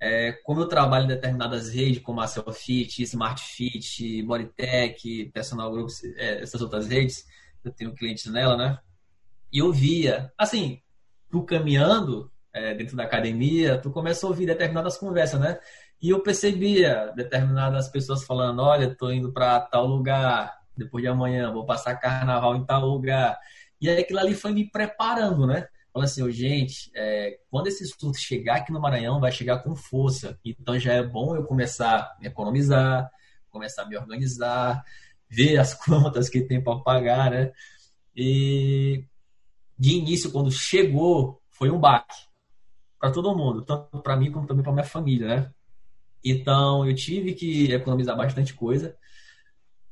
[0.00, 6.04] É, como eu trabalho em determinadas redes, como a Selfit, Smart Fit, Bodytech, Personal Groups,
[6.04, 7.26] é, essas outras redes,
[7.64, 8.78] eu tenho clientes nela, né?
[9.52, 10.80] E eu via, assim,
[11.30, 15.58] tu caminhando é, dentro da academia, tu começa a ouvir determinadas conversas, né?
[16.00, 21.52] E eu percebia determinadas pessoas falando: olha, tô indo para tal lugar, depois de amanhã,
[21.52, 23.38] vou passar carnaval em tal lugar.
[23.80, 25.66] E aí aquilo ali foi me preparando, né?
[25.92, 29.74] Falando assim, oh, gente, é, quando esse surto chegar aqui no Maranhão, vai chegar com
[29.74, 30.38] força.
[30.44, 33.10] Então já é bom eu começar a economizar,
[33.50, 34.84] começar a me organizar,
[35.28, 37.52] ver as contas que tem para pagar, né?
[38.14, 39.04] E
[39.78, 42.16] de início, quando chegou, foi um baque
[42.98, 45.50] para todo mundo, tanto para mim como também para minha família, né?
[46.24, 48.96] Então eu tive que economizar bastante coisa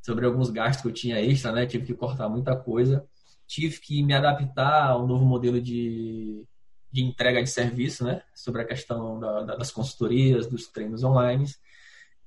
[0.07, 1.67] sobre alguns gastos que eu tinha extra, né?
[1.67, 3.07] Tive que cortar muita coisa
[3.47, 6.45] tive que me adaptar a um novo modelo de,
[6.91, 8.23] de entrega de serviço, né?
[8.35, 11.47] Sobre a questão da, da, das consultorias, dos treinos online.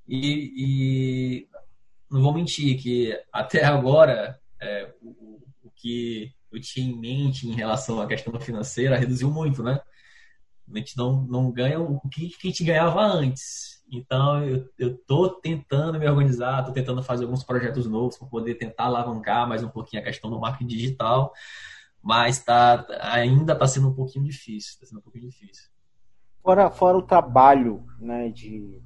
[0.08, 1.48] E, e,
[2.10, 7.54] não vou mentir que até agora é, o, o, que eu tinha em mente em
[7.54, 9.80] relação à questão financeira reduziu muito, né?
[10.72, 13.80] A gente não, não ganha o que, que a gente ganhava antes.
[13.92, 14.44] Então,
[14.78, 19.48] eu, tô tentando me organizar, tô tentando fazer alguns projetos novos para poder tentar alavancar
[19.48, 21.34] mais um pouquinho a questão do marketing digital,
[22.02, 25.70] mas tá, ainda está sendo um pouquinho difícil, está sendo um pouquinho difícil.
[26.44, 28.80] Fora, fora o trabalho, né, de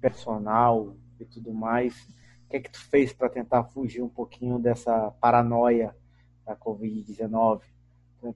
[0.00, 1.94] personal e tudo mais,
[2.46, 5.94] o que é que tu fez para tentar fugir um pouquinho dessa paranoia
[6.44, 7.60] da Covid-19?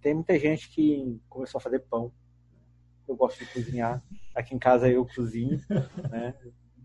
[0.00, 2.12] Tem muita gente que começou a fazer pão,
[3.08, 4.02] eu gosto de cozinhar.
[4.34, 5.60] Aqui em casa eu cozinho,
[6.10, 6.34] né?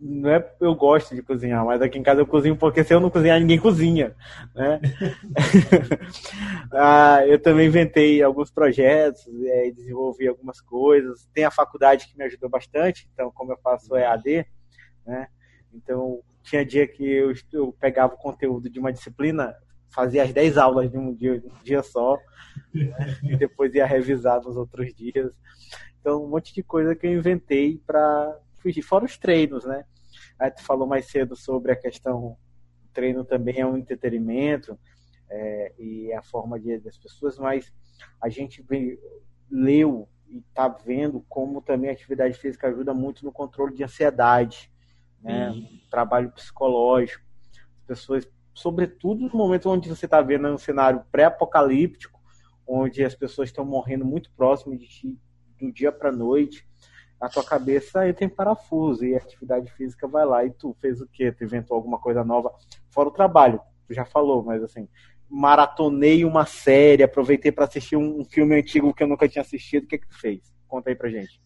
[0.02, 3.02] Não é eu gosto de cozinhar, mas aqui em casa eu cozinho porque se eu
[3.02, 4.16] não cozinhar, ninguém cozinha,
[4.56, 4.80] né?
[6.72, 11.28] ah, eu também inventei alguns projetos, é, desenvolvi algumas coisas.
[11.34, 14.46] Tem a faculdade que me ajudou bastante, então como eu faço EAD,
[15.06, 15.28] né?
[15.74, 19.54] Então tinha dia que eu, eu pegava o conteúdo de uma disciplina,
[19.90, 22.18] fazia as 10 aulas de um dia, um dia só,
[22.74, 23.18] né?
[23.24, 25.32] e depois ia revisar nos outros dias.
[26.00, 28.82] Então, um monte de coisa que eu inventei para fugir.
[28.82, 29.86] Fora os treinos, né?
[30.38, 32.38] Aí tu falou mais cedo sobre a questão.
[32.94, 34.78] Treino também é um entretenimento
[35.30, 37.72] é, e é a forma de, das pessoas, mas
[38.22, 38.66] a gente
[39.50, 44.72] leu e está vendo como também a atividade física ajuda muito no controle de ansiedade,
[45.22, 45.54] né?
[45.90, 47.24] trabalho psicológico.
[47.82, 52.20] As pessoas, sobretudo no momento onde você está vendo um cenário pré-apocalíptico,
[52.68, 55.20] onde as pessoas estão morrendo muito próximo de ti,
[55.60, 56.68] do dia para noite,
[57.20, 60.46] a tua cabeça entra em parafuso e a atividade física vai lá.
[60.46, 61.32] E tu fez o quê?
[61.32, 62.52] Tu inventou alguma coisa nova?
[62.90, 64.88] Fora o trabalho, tu já falou, mas assim,
[65.30, 69.84] maratonei uma série, aproveitei para assistir um, filme antigo que eu nunca tinha assistido.
[69.84, 70.42] O que, que tu fez?
[70.68, 71.42] Conta aí pra gente.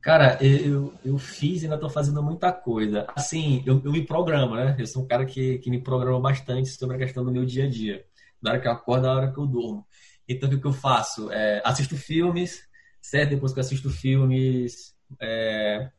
[0.00, 3.06] Cara, eu, eu fiz e ainda tô fazendo muita coisa.
[3.14, 4.74] Assim, eu, eu me programo, né?
[4.78, 7.64] Eu sou um cara que, que me programa bastante sobre a questão do meu dia
[7.64, 8.04] a dia.
[8.40, 9.86] Da hora que eu acordo, da hora que eu durmo.
[10.26, 11.30] Então, o que, que eu faço?
[11.30, 12.62] É, assisto filmes,
[13.00, 13.30] certo?
[13.30, 15.90] Depois que eu assisto filmes, é,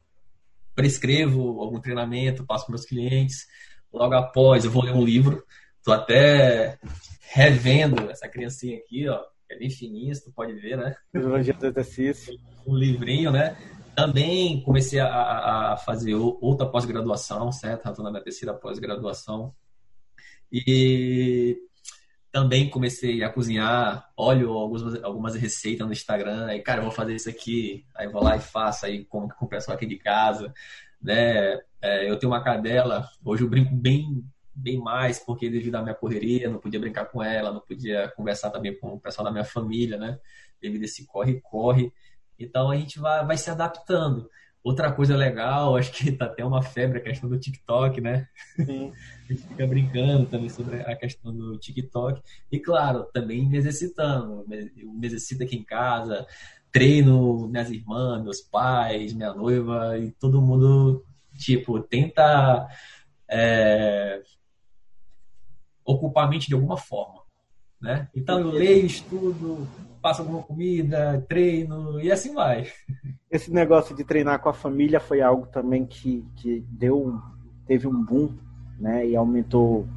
[0.76, 3.48] prescrevo algum treinamento, passo para meus clientes.
[3.92, 5.44] Logo após, eu vou ler um livro.
[5.78, 6.80] Estou até
[7.34, 10.96] revendo essa criancinha aqui, ó, é bem fininha, tu pode ver, né?
[11.12, 12.38] Fisiologia do exercício.
[12.66, 13.58] Um livrinho, né?
[13.96, 17.90] Também comecei a, a fazer outra pós-graduação, certo?
[17.90, 19.54] Estou na minha terceira pós-graduação.
[20.52, 21.58] E
[22.32, 27.16] também comecei a cozinhar, olho algumas, algumas receitas no Instagram, aí, cara, eu vou fazer
[27.16, 30.54] isso aqui, aí vou lá e faço, aí como com o pessoal aqui de casa,
[31.02, 31.60] né?
[31.82, 35.96] É, eu tenho uma cadela, hoje eu brinco bem bem mais, porque devido à minha
[35.96, 39.46] correria, não podia brincar com ela, não podia conversar também com o pessoal da minha
[39.46, 40.20] família, né?
[40.62, 41.92] Devido a esse corre-corre.
[42.38, 44.30] Então a gente vai, vai se adaptando.
[44.64, 48.28] Outra coisa legal, acho que tá até uma febre a questão do TikTok, né?
[48.56, 48.92] Sim.
[49.30, 52.22] a gente fica brincando também sobre a questão do TikTok.
[52.52, 54.46] E claro, também me exercitando.
[54.78, 56.26] Eu me exercito aqui em casa,
[56.72, 61.06] treino minhas irmãs, meus pais, minha noiva, e todo mundo,
[61.38, 62.68] tipo, tenta
[63.30, 64.22] é,
[65.84, 67.21] ocupar a mente de alguma forma.
[67.82, 68.08] Né?
[68.16, 69.68] Então eu leio, estudo,
[70.02, 72.68] passo alguma comida, treino e assim vai.
[73.30, 77.20] Esse negócio de treinar com a família foi algo também que, que deu,
[77.66, 78.34] teve um boom,
[78.80, 79.08] né?
[79.08, 79.88] E aumentou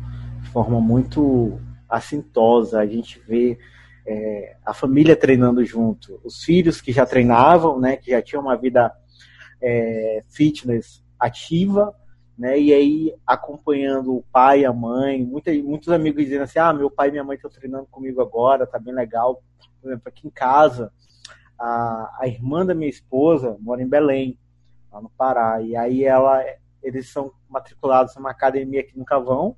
[0.41, 2.79] de forma muito assintosa.
[2.79, 3.59] A gente vê
[4.07, 7.97] é, a família treinando junto, os filhos que já treinavam, né?
[7.97, 8.93] Que já tinham uma vida
[9.61, 11.95] é, fitness ativa,
[12.37, 12.59] né?
[12.59, 17.09] E aí acompanhando o pai, a mãe, muita, muitos amigos dizendo assim, ah, meu pai
[17.09, 19.43] e minha mãe estão treinando comigo agora, tá bem legal.
[19.81, 20.93] Por exemplo, aqui em casa,
[21.59, 24.39] a, a irmã da minha esposa mora em Belém,
[24.93, 26.43] lá no Pará, e aí ela,
[26.83, 29.57] eles são matriculados numa academia aqui no Cavão,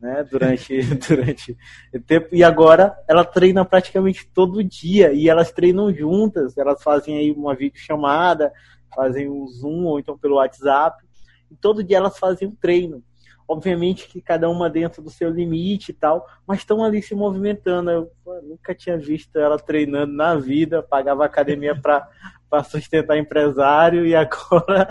[0.00, 1.56] né, durante, durante
[1.92, 7.16] o tempo, e agora ela treina praticamente todo dia, e elas treinam juntas, elas fazem
[7.16, 8.52] aí uma videochamada,
[8.94, 11.05] fazem um Zoom, ou então pelo WhatsApp,
[11.50, 13.02] e todo dia elas fazem um treino.
[13.48, 17.90] Obviamente que cada uma dentro do seu limite e tal, mas estão ali se movimentando.
[17.90, 22.08] Eu pô, nunca tinha visto ela treinando na vida, pagava academia para
[22.64, 24.88] sustentar empresário e agora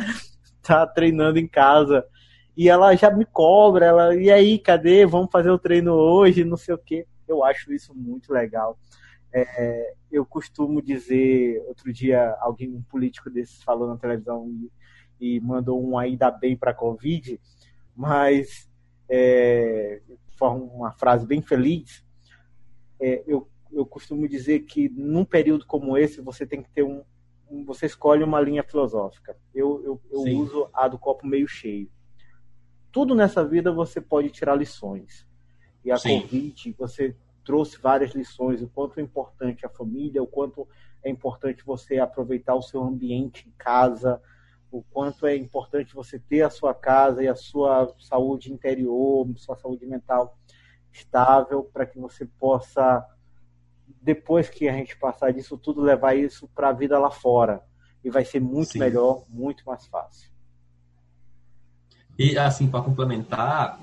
[0.55, 2.05] está treinando em casa.
[2.55, 5.05] E ela já me cobra, ela, e aí, cadê?
[5.05, 7.05] Vamos fazer o treino hoje, não sei o quê.
[7.27, 8.79] Eu acho isso muito legal.
[9.33, 14.49] É, eu costumo dizer, outro dia, alguém, um político desses falou na televisão,
[15.19, 17.39] e mandou um ainda bem para a Covid,
[17.95, 18.69] mas
[19.10, 20.01] é,
[20.41, 22.04] uma frase bem feliz.
[22.99, 27.04] É, eu, eu costumo dizer que num período como esse você tem que ter um,
[27.49, 29.38] um você escolhe uma linha filosófica.
[29.54, 31.89] Eu, eu, eu uso a do copo meio cheio.
[32.91, 35.28] Tudo nessa vida você pode tirar lições.
[35.84, 36.21] E a Sim.
[36.21, 40.67] Covid, você trouxe várias lições, o quanto é importante a família, o quanto
[41.04, 44.19] é importante você aproveitar o seu ambiente em casa,
[44.71, 49.56] o quanto é importante você ter a sua casa e a sua saúde interior, sua
[49.56, 50.38] saúde mental
[50.91, 53.06] estável, para que você possa,
[54.01, 57.62] depois que a gente passar disso tudo, levar isso para a vida lá fora.
[58.04, 58.80] E vai ser muito Sim.
[58.80, 60.30] melhor, muito mais fácil.
[62.17, 63.80] E, assim, para complementar,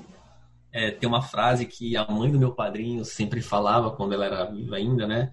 [0.72, 4.44] é, tem uma frase que a mãe do meu padrinho sempre falava quando ela era
[4.44, 5.30] viva ainda, né?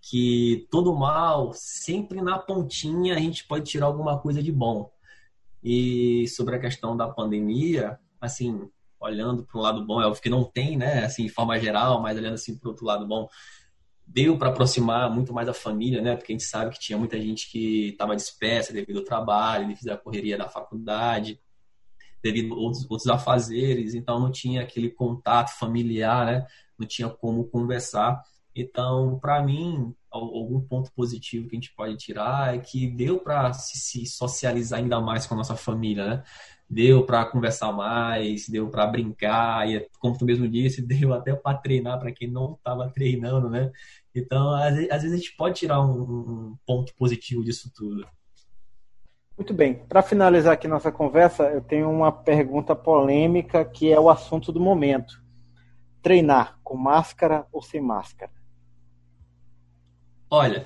[0.00, 4.90] Que todo mal, sempre na pontinha, a gente pode tirar alguma coisa de bom.
[5.62, 10.30] E sobre a questão da pandemia, assim, olhando para o lado bom, é óbvio que
[10.30, 13.28] não tem, né, assim, de forma geral, mas olhando assim para o outro lado bom,
[14.06, 17.18] deu para aproximar muito mais a família, né, porque a gente sabe que tinha muita
[17.20, 21.40] gente que estava dispersa devido ao trabalho, devido à correria da faculdade,
[22.22, 26.46] devido a outros, outros afazeres, então não tinha aquele contato familiar, né,
[26.78, 28.22] não tinha como conversar.
[28.60, 33.52] Então, para mim, algum ponto positivo que a gente pode tirar é que deu para
[33.54, 36.22] se, socializar ainda mais com a nossa família, né?
[36.68, 41.56] Deu para conversar mais, deu para brincar, e como tu mesmo disse, deu até para
[41.56, 43.72] treinar para quem não estava treinando, né?
[44.14, 48.06] Então, às, vezes a gente pode tirar um, um ponto positivo disso tudo.
[49.38, 49.86] Muito bem.
[49.88, 54.60] Para finalizar aqui nossa conversa, eu tenho uma pergunta polêmica que é o assunto do
[54.60, 55.14] momento.
[56.02, 58.39] Treinar com máscara ou sem máscara?
[60.30, 60.64] Olha,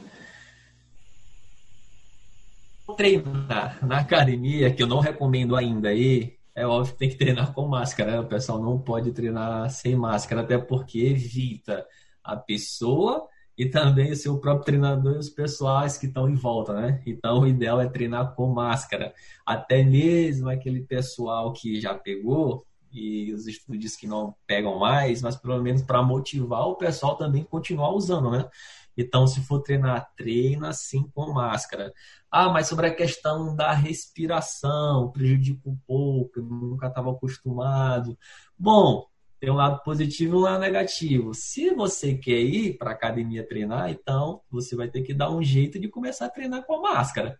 [2.96, 7.53] treinar na academia, que eu não recomendo ainda aí, é óbvio que tem que treinar
[7.53, 8.12] com máscara.
[8.12, 8.20] Né?
[8.20, 11.87] O pessoal não pode treinar sem máscara, até porque evita
[12.22, 16.72] a pessoa e também o seu próprio treinador e os pessoais que estão em volta,
[16.74, 17.03] né?
[17.07, 19.15] Então, o ideal é treinar com máscara.
[19.46, 25.37] Até mesmo aquele pessoal que já pegou, e os estudos que não pegam mais, mas
[25.37, 28.49] pelo menos para motivar o pessoal também continuar usando, né?
[28.97, 31.92] Então, se for treinar, treina sim com máscara.
[32.31, 38.17] Ah, mas sobre a questão da respiração, prejudica um pouco, eu nunca estava acostumado.
[38.57, 39.07] Bom,
[39.40, 41.35] tem um lado positivo e um lado negativo.
[41.35, 45.79] Se você quer ir para academia treinar, então você vai ter que dar um jeito
[45.79, 47.38] de começar a treinar com a máscara.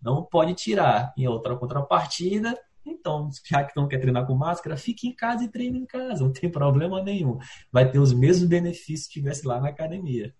[0.00, 1.12] Não pode tirar.
[1.16, 5.48] Em outra contrapartida, então, já que não quer treinar com máscara, fique em casa e
[5.48, 7.38] treine em casa, não tem problema nenhum.
[7.72, 10.34] Vai ter os mesmos benefícios se estivesse lá na academia.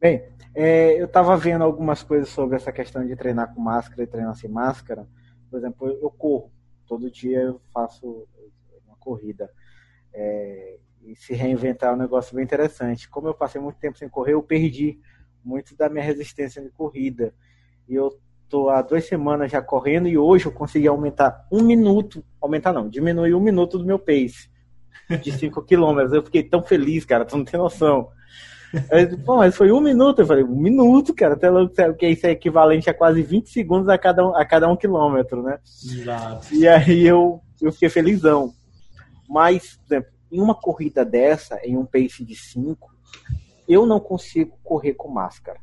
[0.00, 4.06] Bem, é, eu estava vendo algumas coisas sobre essa questão de treinar com máscara e
[4.06, 5.08] treinar sem máscara.
[5.50, 6.52] Por exemplo, eu, corro.
[6.86, 8.28] Todo dia eu faço
[8.86, 9.50] uma corrida.
[11.16, 13.08] se reinventar é um negócio bem interessante.
[13.08, 15.00] Como eu passei muito tempo sem correr, eu perdi
[15.42, 17.34] muito da minha resistência de corrida.
[17.88, 22.24] E eu tô há duas semanas já correndo e hoje eu consegui aumentar um minuto,
[22.40, 24.48] aumentar não, diminuir um minuto do meu pace
[25.22, 26.12] de 5 quilômetros.
[26.12, 28.08] Eu fiquei tão feliz, cara, tu não tem noção.
[28.90, 30.20] Eu, Pô, mas foi um minuto.
[30.20, 33.88] Eu falei, um minuto, cara, até logo, que isso é equivalente a quase 20 segundos
[33.88, 35.58] a cada um, a cada um quilômetro, né?
[35.64, 36.54] Exato.
[36.54, 38.52] E aí eu, eu fiquei felizão.
[39.28, 42.94] Mas, por exemplo, em uma corrida dessa, em um pace de 5,
[43.68, 45.58] eu não consigo correr com máscara.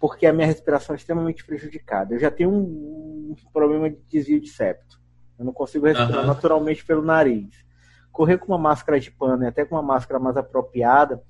[0.00, 2.14] Porque a minha respiração é extremamente prejudicada.
[2.14, 4.98] Eu já tenho um, problema de desvio de septo.
[5.38, 6.26] Eu não consigo respirar uhum.
[6.26, 7.64] naturalmente pelo nariz.
[8.10, 11.22] Correr com uma máscara de pano e até com uma máscara mais apropriada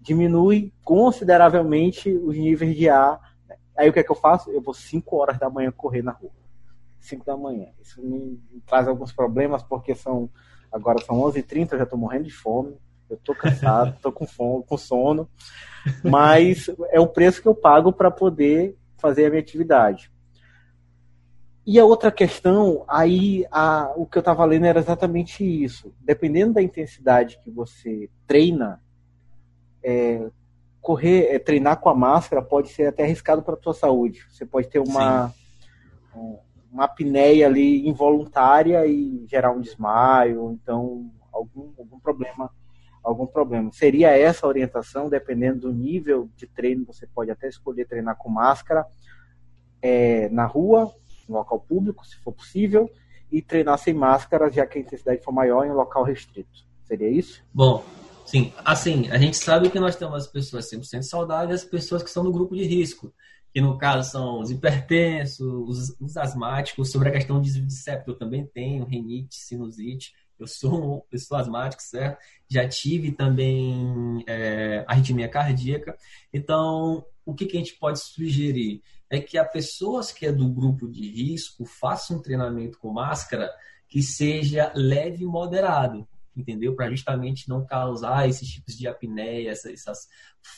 [0.00, 3.20] diminui consideravelmente os níveis de ar.
[3.76, 4.50] Aí o que é que eu faço?
[4.50, 6.30] Eu vou 5 horas da manhã correr na rua.
[7.00, 7.68] 5 da manhã.
[7.80, 10.30] Isso me traz alguns problemas porque são
[10.70, 12.76] agora são 11h30, eu já estou morrendo de fome.
[13.08, 15.28] Eu estou cansado, estou com fome, com sono,
[16.02, 20.10] mas é o preço que eu pago para poder fazer a minha atividade.
[21.66, 25.94] E a outra questão, aí a, o que eu estava lendo era exatamente isso.
[26.00, 28.82] Dependendo da intensidade que você treina,
[29.82, 30.28] é,
[30.80, 34.26] correr, é, treinar com a máscara pode ser até arriscado para a tua saúde.
[34.30, 35.32] Você pode ter uma,
[36.70, 42.50] uma apneia ali involuntária e gerar um desmaio, então algum, algum problema
[43.04, 43.70] algum problema.
[43.70, 48.30] Seria essa a orientação, dependendo do nível de treino, você pode até escolher treinar com
[48.30, 48.86] máscara
[49.82, 50.90] é, na rua,
[51.28, 52.90] no local público, se for possível,
[53.30, 56.64] e treinar sem máscara, já que a intensidade for maior em um local restrito.
[56.84, 57.42] Seria isso?
[57.52, 57.84] Bom,
[58.24, 58.52] sim.
[58.64, 62.08] Assim, a gente sabe que nós temos as pessoas 100% saudáveis e as pessoas que
[62.08, 63.12] estão no grupo de risco,
[63.54, 66.90] que no caso são os hipertensos, os, os asmáticos.
[66.90, 71.82] Sobre a questão de septo, eu também tenho rinite, sinusite eu sou, eu sou asmático,
[71.82, 72.18] certo?
[72.48, 75.96] Já tive também é, arritmia cardíaca.
[76.32, 78.82] Então, o que, que a gente pode sugerir?
[79.08, 83.50] É que a pessoas que é do grupo de risco façam um treinamento com máscara
[83.88, 86.74] que seja leve e moderado, entendeu?
[86.74, 90.08] Para justamente não causar esses tipos de apneia, essas, essas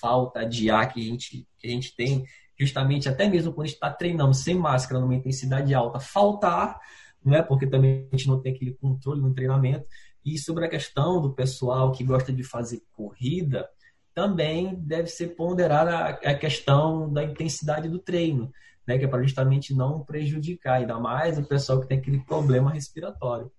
[0.01, 2.24] falta de ar que a gente, que a gente tem,
[2.59, 6.78] justamente até mesmo quando está treinando sem máscara numa intensidade alta, faltar
[7.26, 7.42] né?
[7.42, 9.84] porque também a gente não tem aquele controle no treinamento.
[10.24, 13.68] E sobre a questão do pessoal que gosta de fazer corrida,
[14.14, 18.50] também deve ser ponderada a questão da intensidade do treino,
[18.86, 18.96] né?
[18.96, 23.50] que é para justamente não prejudicar, ainda mais o pessoal que tem aquele problema respiratório.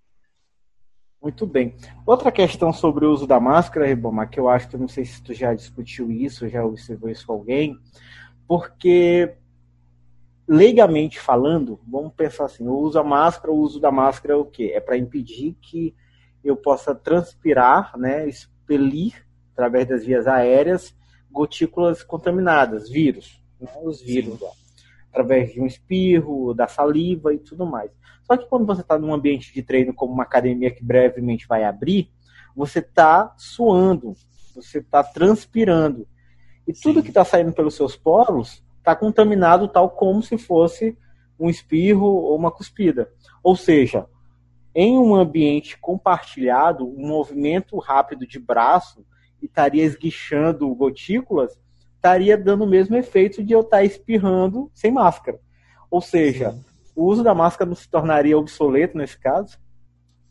[1.22, 1.76] Muito bem.
[2.06, 5.04] Outra questão sobre o uso da máscara, Ribomar, que eu acho que eu não sei
[5.04, 7.78] se tu já discutiu isso, já observou isso com alguém,
[8.48, 9.36] porque
[10.48, 14.46] legalmente falando, vamos pensar assim, eu uso a máscara, o uso da máscara é o
[14.46, 14.72] quê?
[14.74, 15.94] É para impedir que
[16.44, 20.96] eu possa transpirar, né, expelir através das vias aéreas
[21.30, 24.52] gotículas contaminadas, vírus, né, os vírus lá,
[25.10, 27.92] através de um espirro, da saliva e tudo mais.
[28.24, 31.66] Só que quando você está num ambiente de treino como uma academia que brevemente vai
[31.66, 32.10] abrir,
[32.56, 34.16] você está suando,
[34.56, 36.08] você está transpirando.
[36.68, 36.82] E Sim.
[36.82, 40.98] tudo que está saindo pelos seus poros está contaminado tal como se fosse
[41.40, 43.10] um espirro ou uma cuspida.
[43.44, 44.06] Ou seja,
[44.76, 49.06] em um ambiente compartilhado, um movimento rápido de braço
[49.42, 51.60] estaria esguichando gotículas,
[51.96, 55.40] estaria dando o mesmo efeito de eu estar espirrando sem máscara.
[55.90, 56.64] Ou seja, Sim.
[56.96, 59.58] o uso da máscara não se tornaria obsoleto nesse caso?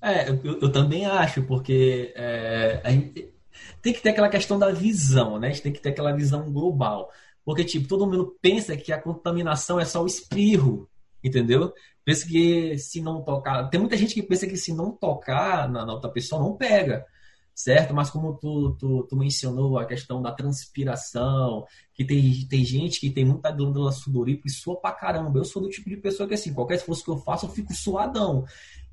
[0.01, 3.35] É, eu, eu também acho, porque é, a gente
[3.83, 5.49] tem que ter aquela questão da visão, né?
[5.49, 7.11] A gente tem que ter aquela visão global.
[7.45, 10.89] Porque, tipo, todo mundo pensa que a contaminação é só o espirro,
[11.23, 11.73] entendeu?
[12.05, 13.69] Pensa que se não tocar.
[13.69, 17.07] Tem muita gente que pensa que se não tocar na, na outra pessoa, não pega,
[17.55, 17.95] certo?
[17.95, 23.11] Mas como tu, tu, tu, mencionou a questão da transpiração, que tem, tem gente que
[23.11, 25.39] tem muita glândula sudorífica e sua pra caramba.
[25.39, 27.73] Eu sou do tipo de pessoa que, assim, qualquer esforço que eu faço, eu fico
[27.73, 28.45] suadão.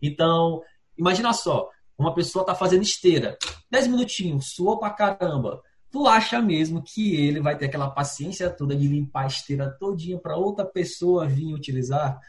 [0.01, 0.61] Então,
[0.97, 3.37] imagina só, uma pessoa tá fazendo esteira,
[3.69, 5.61] 10 minutinhos, suou pra caramba
[5.93, 10.17] tu acha mesmo que ele vai ter aquela paciência toda de limpar a esteira todinha
[10.17, 12.19] para outra pessoa vir utilizar?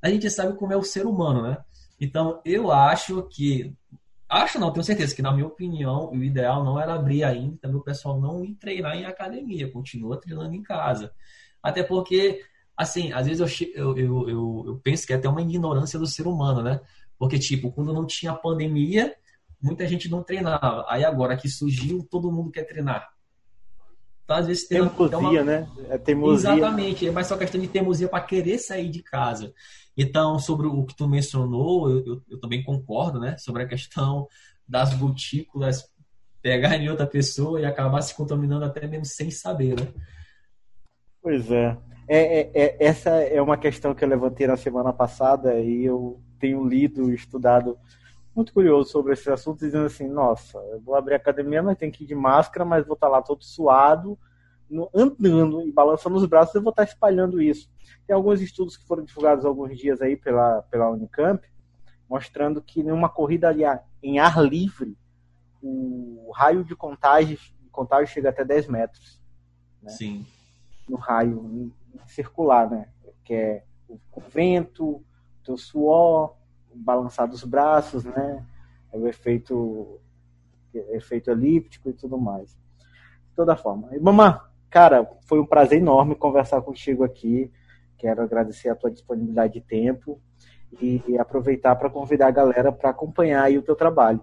[0.00, 1.58] A gente sabe como é o ser humano, né?
[2.00, 3.74] Então, eu acho que
[4.28, 7.78] acho não, tenho certeza que na minha opinião, o ideal não era abrir ainda, também
[7.78, 11.12] o pessoal não ir treinar em academia, continua treinando em casa.
[11.60, 12.40] Até porque
[12.76, 16.28] assim, às vezes eu, eu, eu, eu penso que é até uma ignorância do ser
[16.28, 16.80] humano, né?
[17.20, 19.14] Porque, tipo, quando não tinha pandemia,
[19.62, 20.86] muita gente não treinava.
[20.88, 23.10] Aí agora que surgiu, todo mundo quer treinar.
[24.24, 25.44] Então, às vezes tem teimosia, uma...
[25.44, 25.68] né?
[25.90, 26.50] É teimosia.
[26.50, 29.52] Exatamente, é mais só questão de teimosia para querer sair de casa.
[29.94, 33.36] Então, sobre o que tu mencionou, eu, eu, eu, também concordo, né?
[33.36, 34.26] Sobre a questão
[34.66, 35.92] das gotículas
[36.40, 39.88] pegar em outra pessoa e acabar se contaminando até mesmo sem saber, né?
[41.20, 41.76] Pois é.
[42.08, 42.76] É, é, é.
[42.80, 47.14] Essa é uma questão que eu levantei na semana passada e eu tenho lido e
[47.14, 47.78] estudado
[48.34, 51.92] muito curioso sobre esse assunto, dizendo assim, nossa, eu vou abrir a academia, mas tenho
[51.92, 54.18] que ir de máscara, mas vou estar lá todo suado,
[54.94, 57.68] andando e balançando os braços, eu vou estar espalhando isso.
[58.06, 61.44] Tem alguns estudos que foram divulgados alguns dias aí pela, pela Unicamp,
[62.08, 63.54] mostrando que numa corrida
[64.02, 64.96] em ar livre,
[65.62, 67.38] o raio de contágio,
[67.70, 69.20] contágio chega até 10 metros.
[69.82, 69.90] Né?
[69.90, 70.26] Sim.
[70.88, 71.72] No raio
[72.06, 72.88] circular, né?
[73.24, 75.04] Que é o vento,
[75.44, 76.34] teu suor,
[76.74, 78.44] balançar dos braços, né?
[78.92, 80.00] É o efeito,
[80.72, 82.50] efeito elíptico e tudo mais.
[82.50, 83.88] De toda forma.
[83.92, 84.00] E,
[84.68, 87.50] cara, foi um prazer enorme conversar contigo aqui.
[87.96, 90.20] Quero agradecer a tua disponibilidade de tempo
[90.80, 94.20] e, e aproveitar para convidar a galera para acompanhar aí o teu trabalho.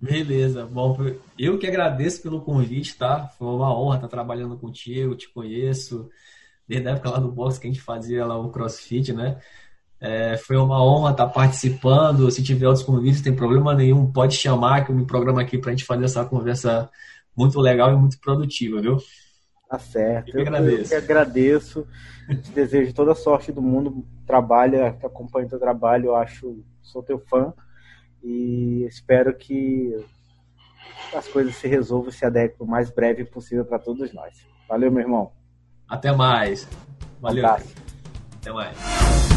[0.00, 0.96] Beleza, bom,
[1.38, 3.26] eu que agradeço pelo convite, tá?
[3.38, 6.10] Foi uma honra estar trabalhando contigo, te conheço,
[6.68, 9.40] desde a época lá do box que a gente fazia lá o crossfit, né?
[10.06, 12.30] É, foi uma honra estar participando.
[12.30, 15.56] Se tiver outros convites, não tem problema nenhum, pode chamar que eu me programa aqui
[15.56, 16.90] para a gente fazer essa conversa
[17.34, 18.98] muito legal e muito produtiva, viu?
[19.66, 20.28] Tá certo.
[20.28, 20.82] Eu, eu, agradeço.
[20.82, 21.86] eu que agradeço.
[22.28, 24.04] Te desejo toda a sorte do mundo.
[24.26, 27.54] Trabalha, acompanha o teu trabalho, eu acho, sou teu fã.
[28.22, 29.96] E espero que
[31.14, 34.46] as coisas se resolvam e se adequem o mais breve possível para todos nós.
[34.68, 35.32] Valeu, meu irmão.
[35.88, 36.68] Até mais.
[37.22, 37.42] Valeu.
[37.42, 39.33] Um Até mais.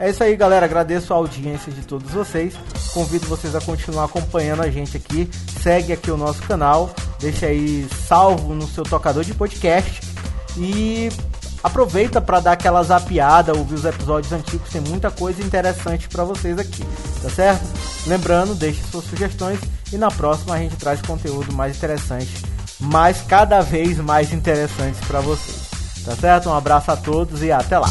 [0.00, 0.64] É isso aí, galera.
[0.64, 2.54] Agradeço a audiência de todos vocês.
[2.92, 5.28] Convido vocês a continuar acompanhando a gente aqui.
[5.62, 6.90] Segue aqui o nosso canal.
[7.18, 10.00] Deixa aí salvo no seu tocador de podcast.
[10.56, 11.08] E
[11.62, 14.70] aproveita para dar aquela zapiada, ouvir os episódios antigos.
[14.70, 16.84] Tem muita coisa interessante para vocês aqui.
[17.20, 17.64] Tá certo?
[18.06, 19.58] Lembrando, deixe suas sugestões.
[19.92, 22.44] E na próxima a gente traz conteúdo mais interessante.
[22.78, 25.68] Mais cada vez mais interessantes para vocês.
[26.04, 26.48] Tá certo?
[26.48, 27.88] Um abraço a todos e até lá.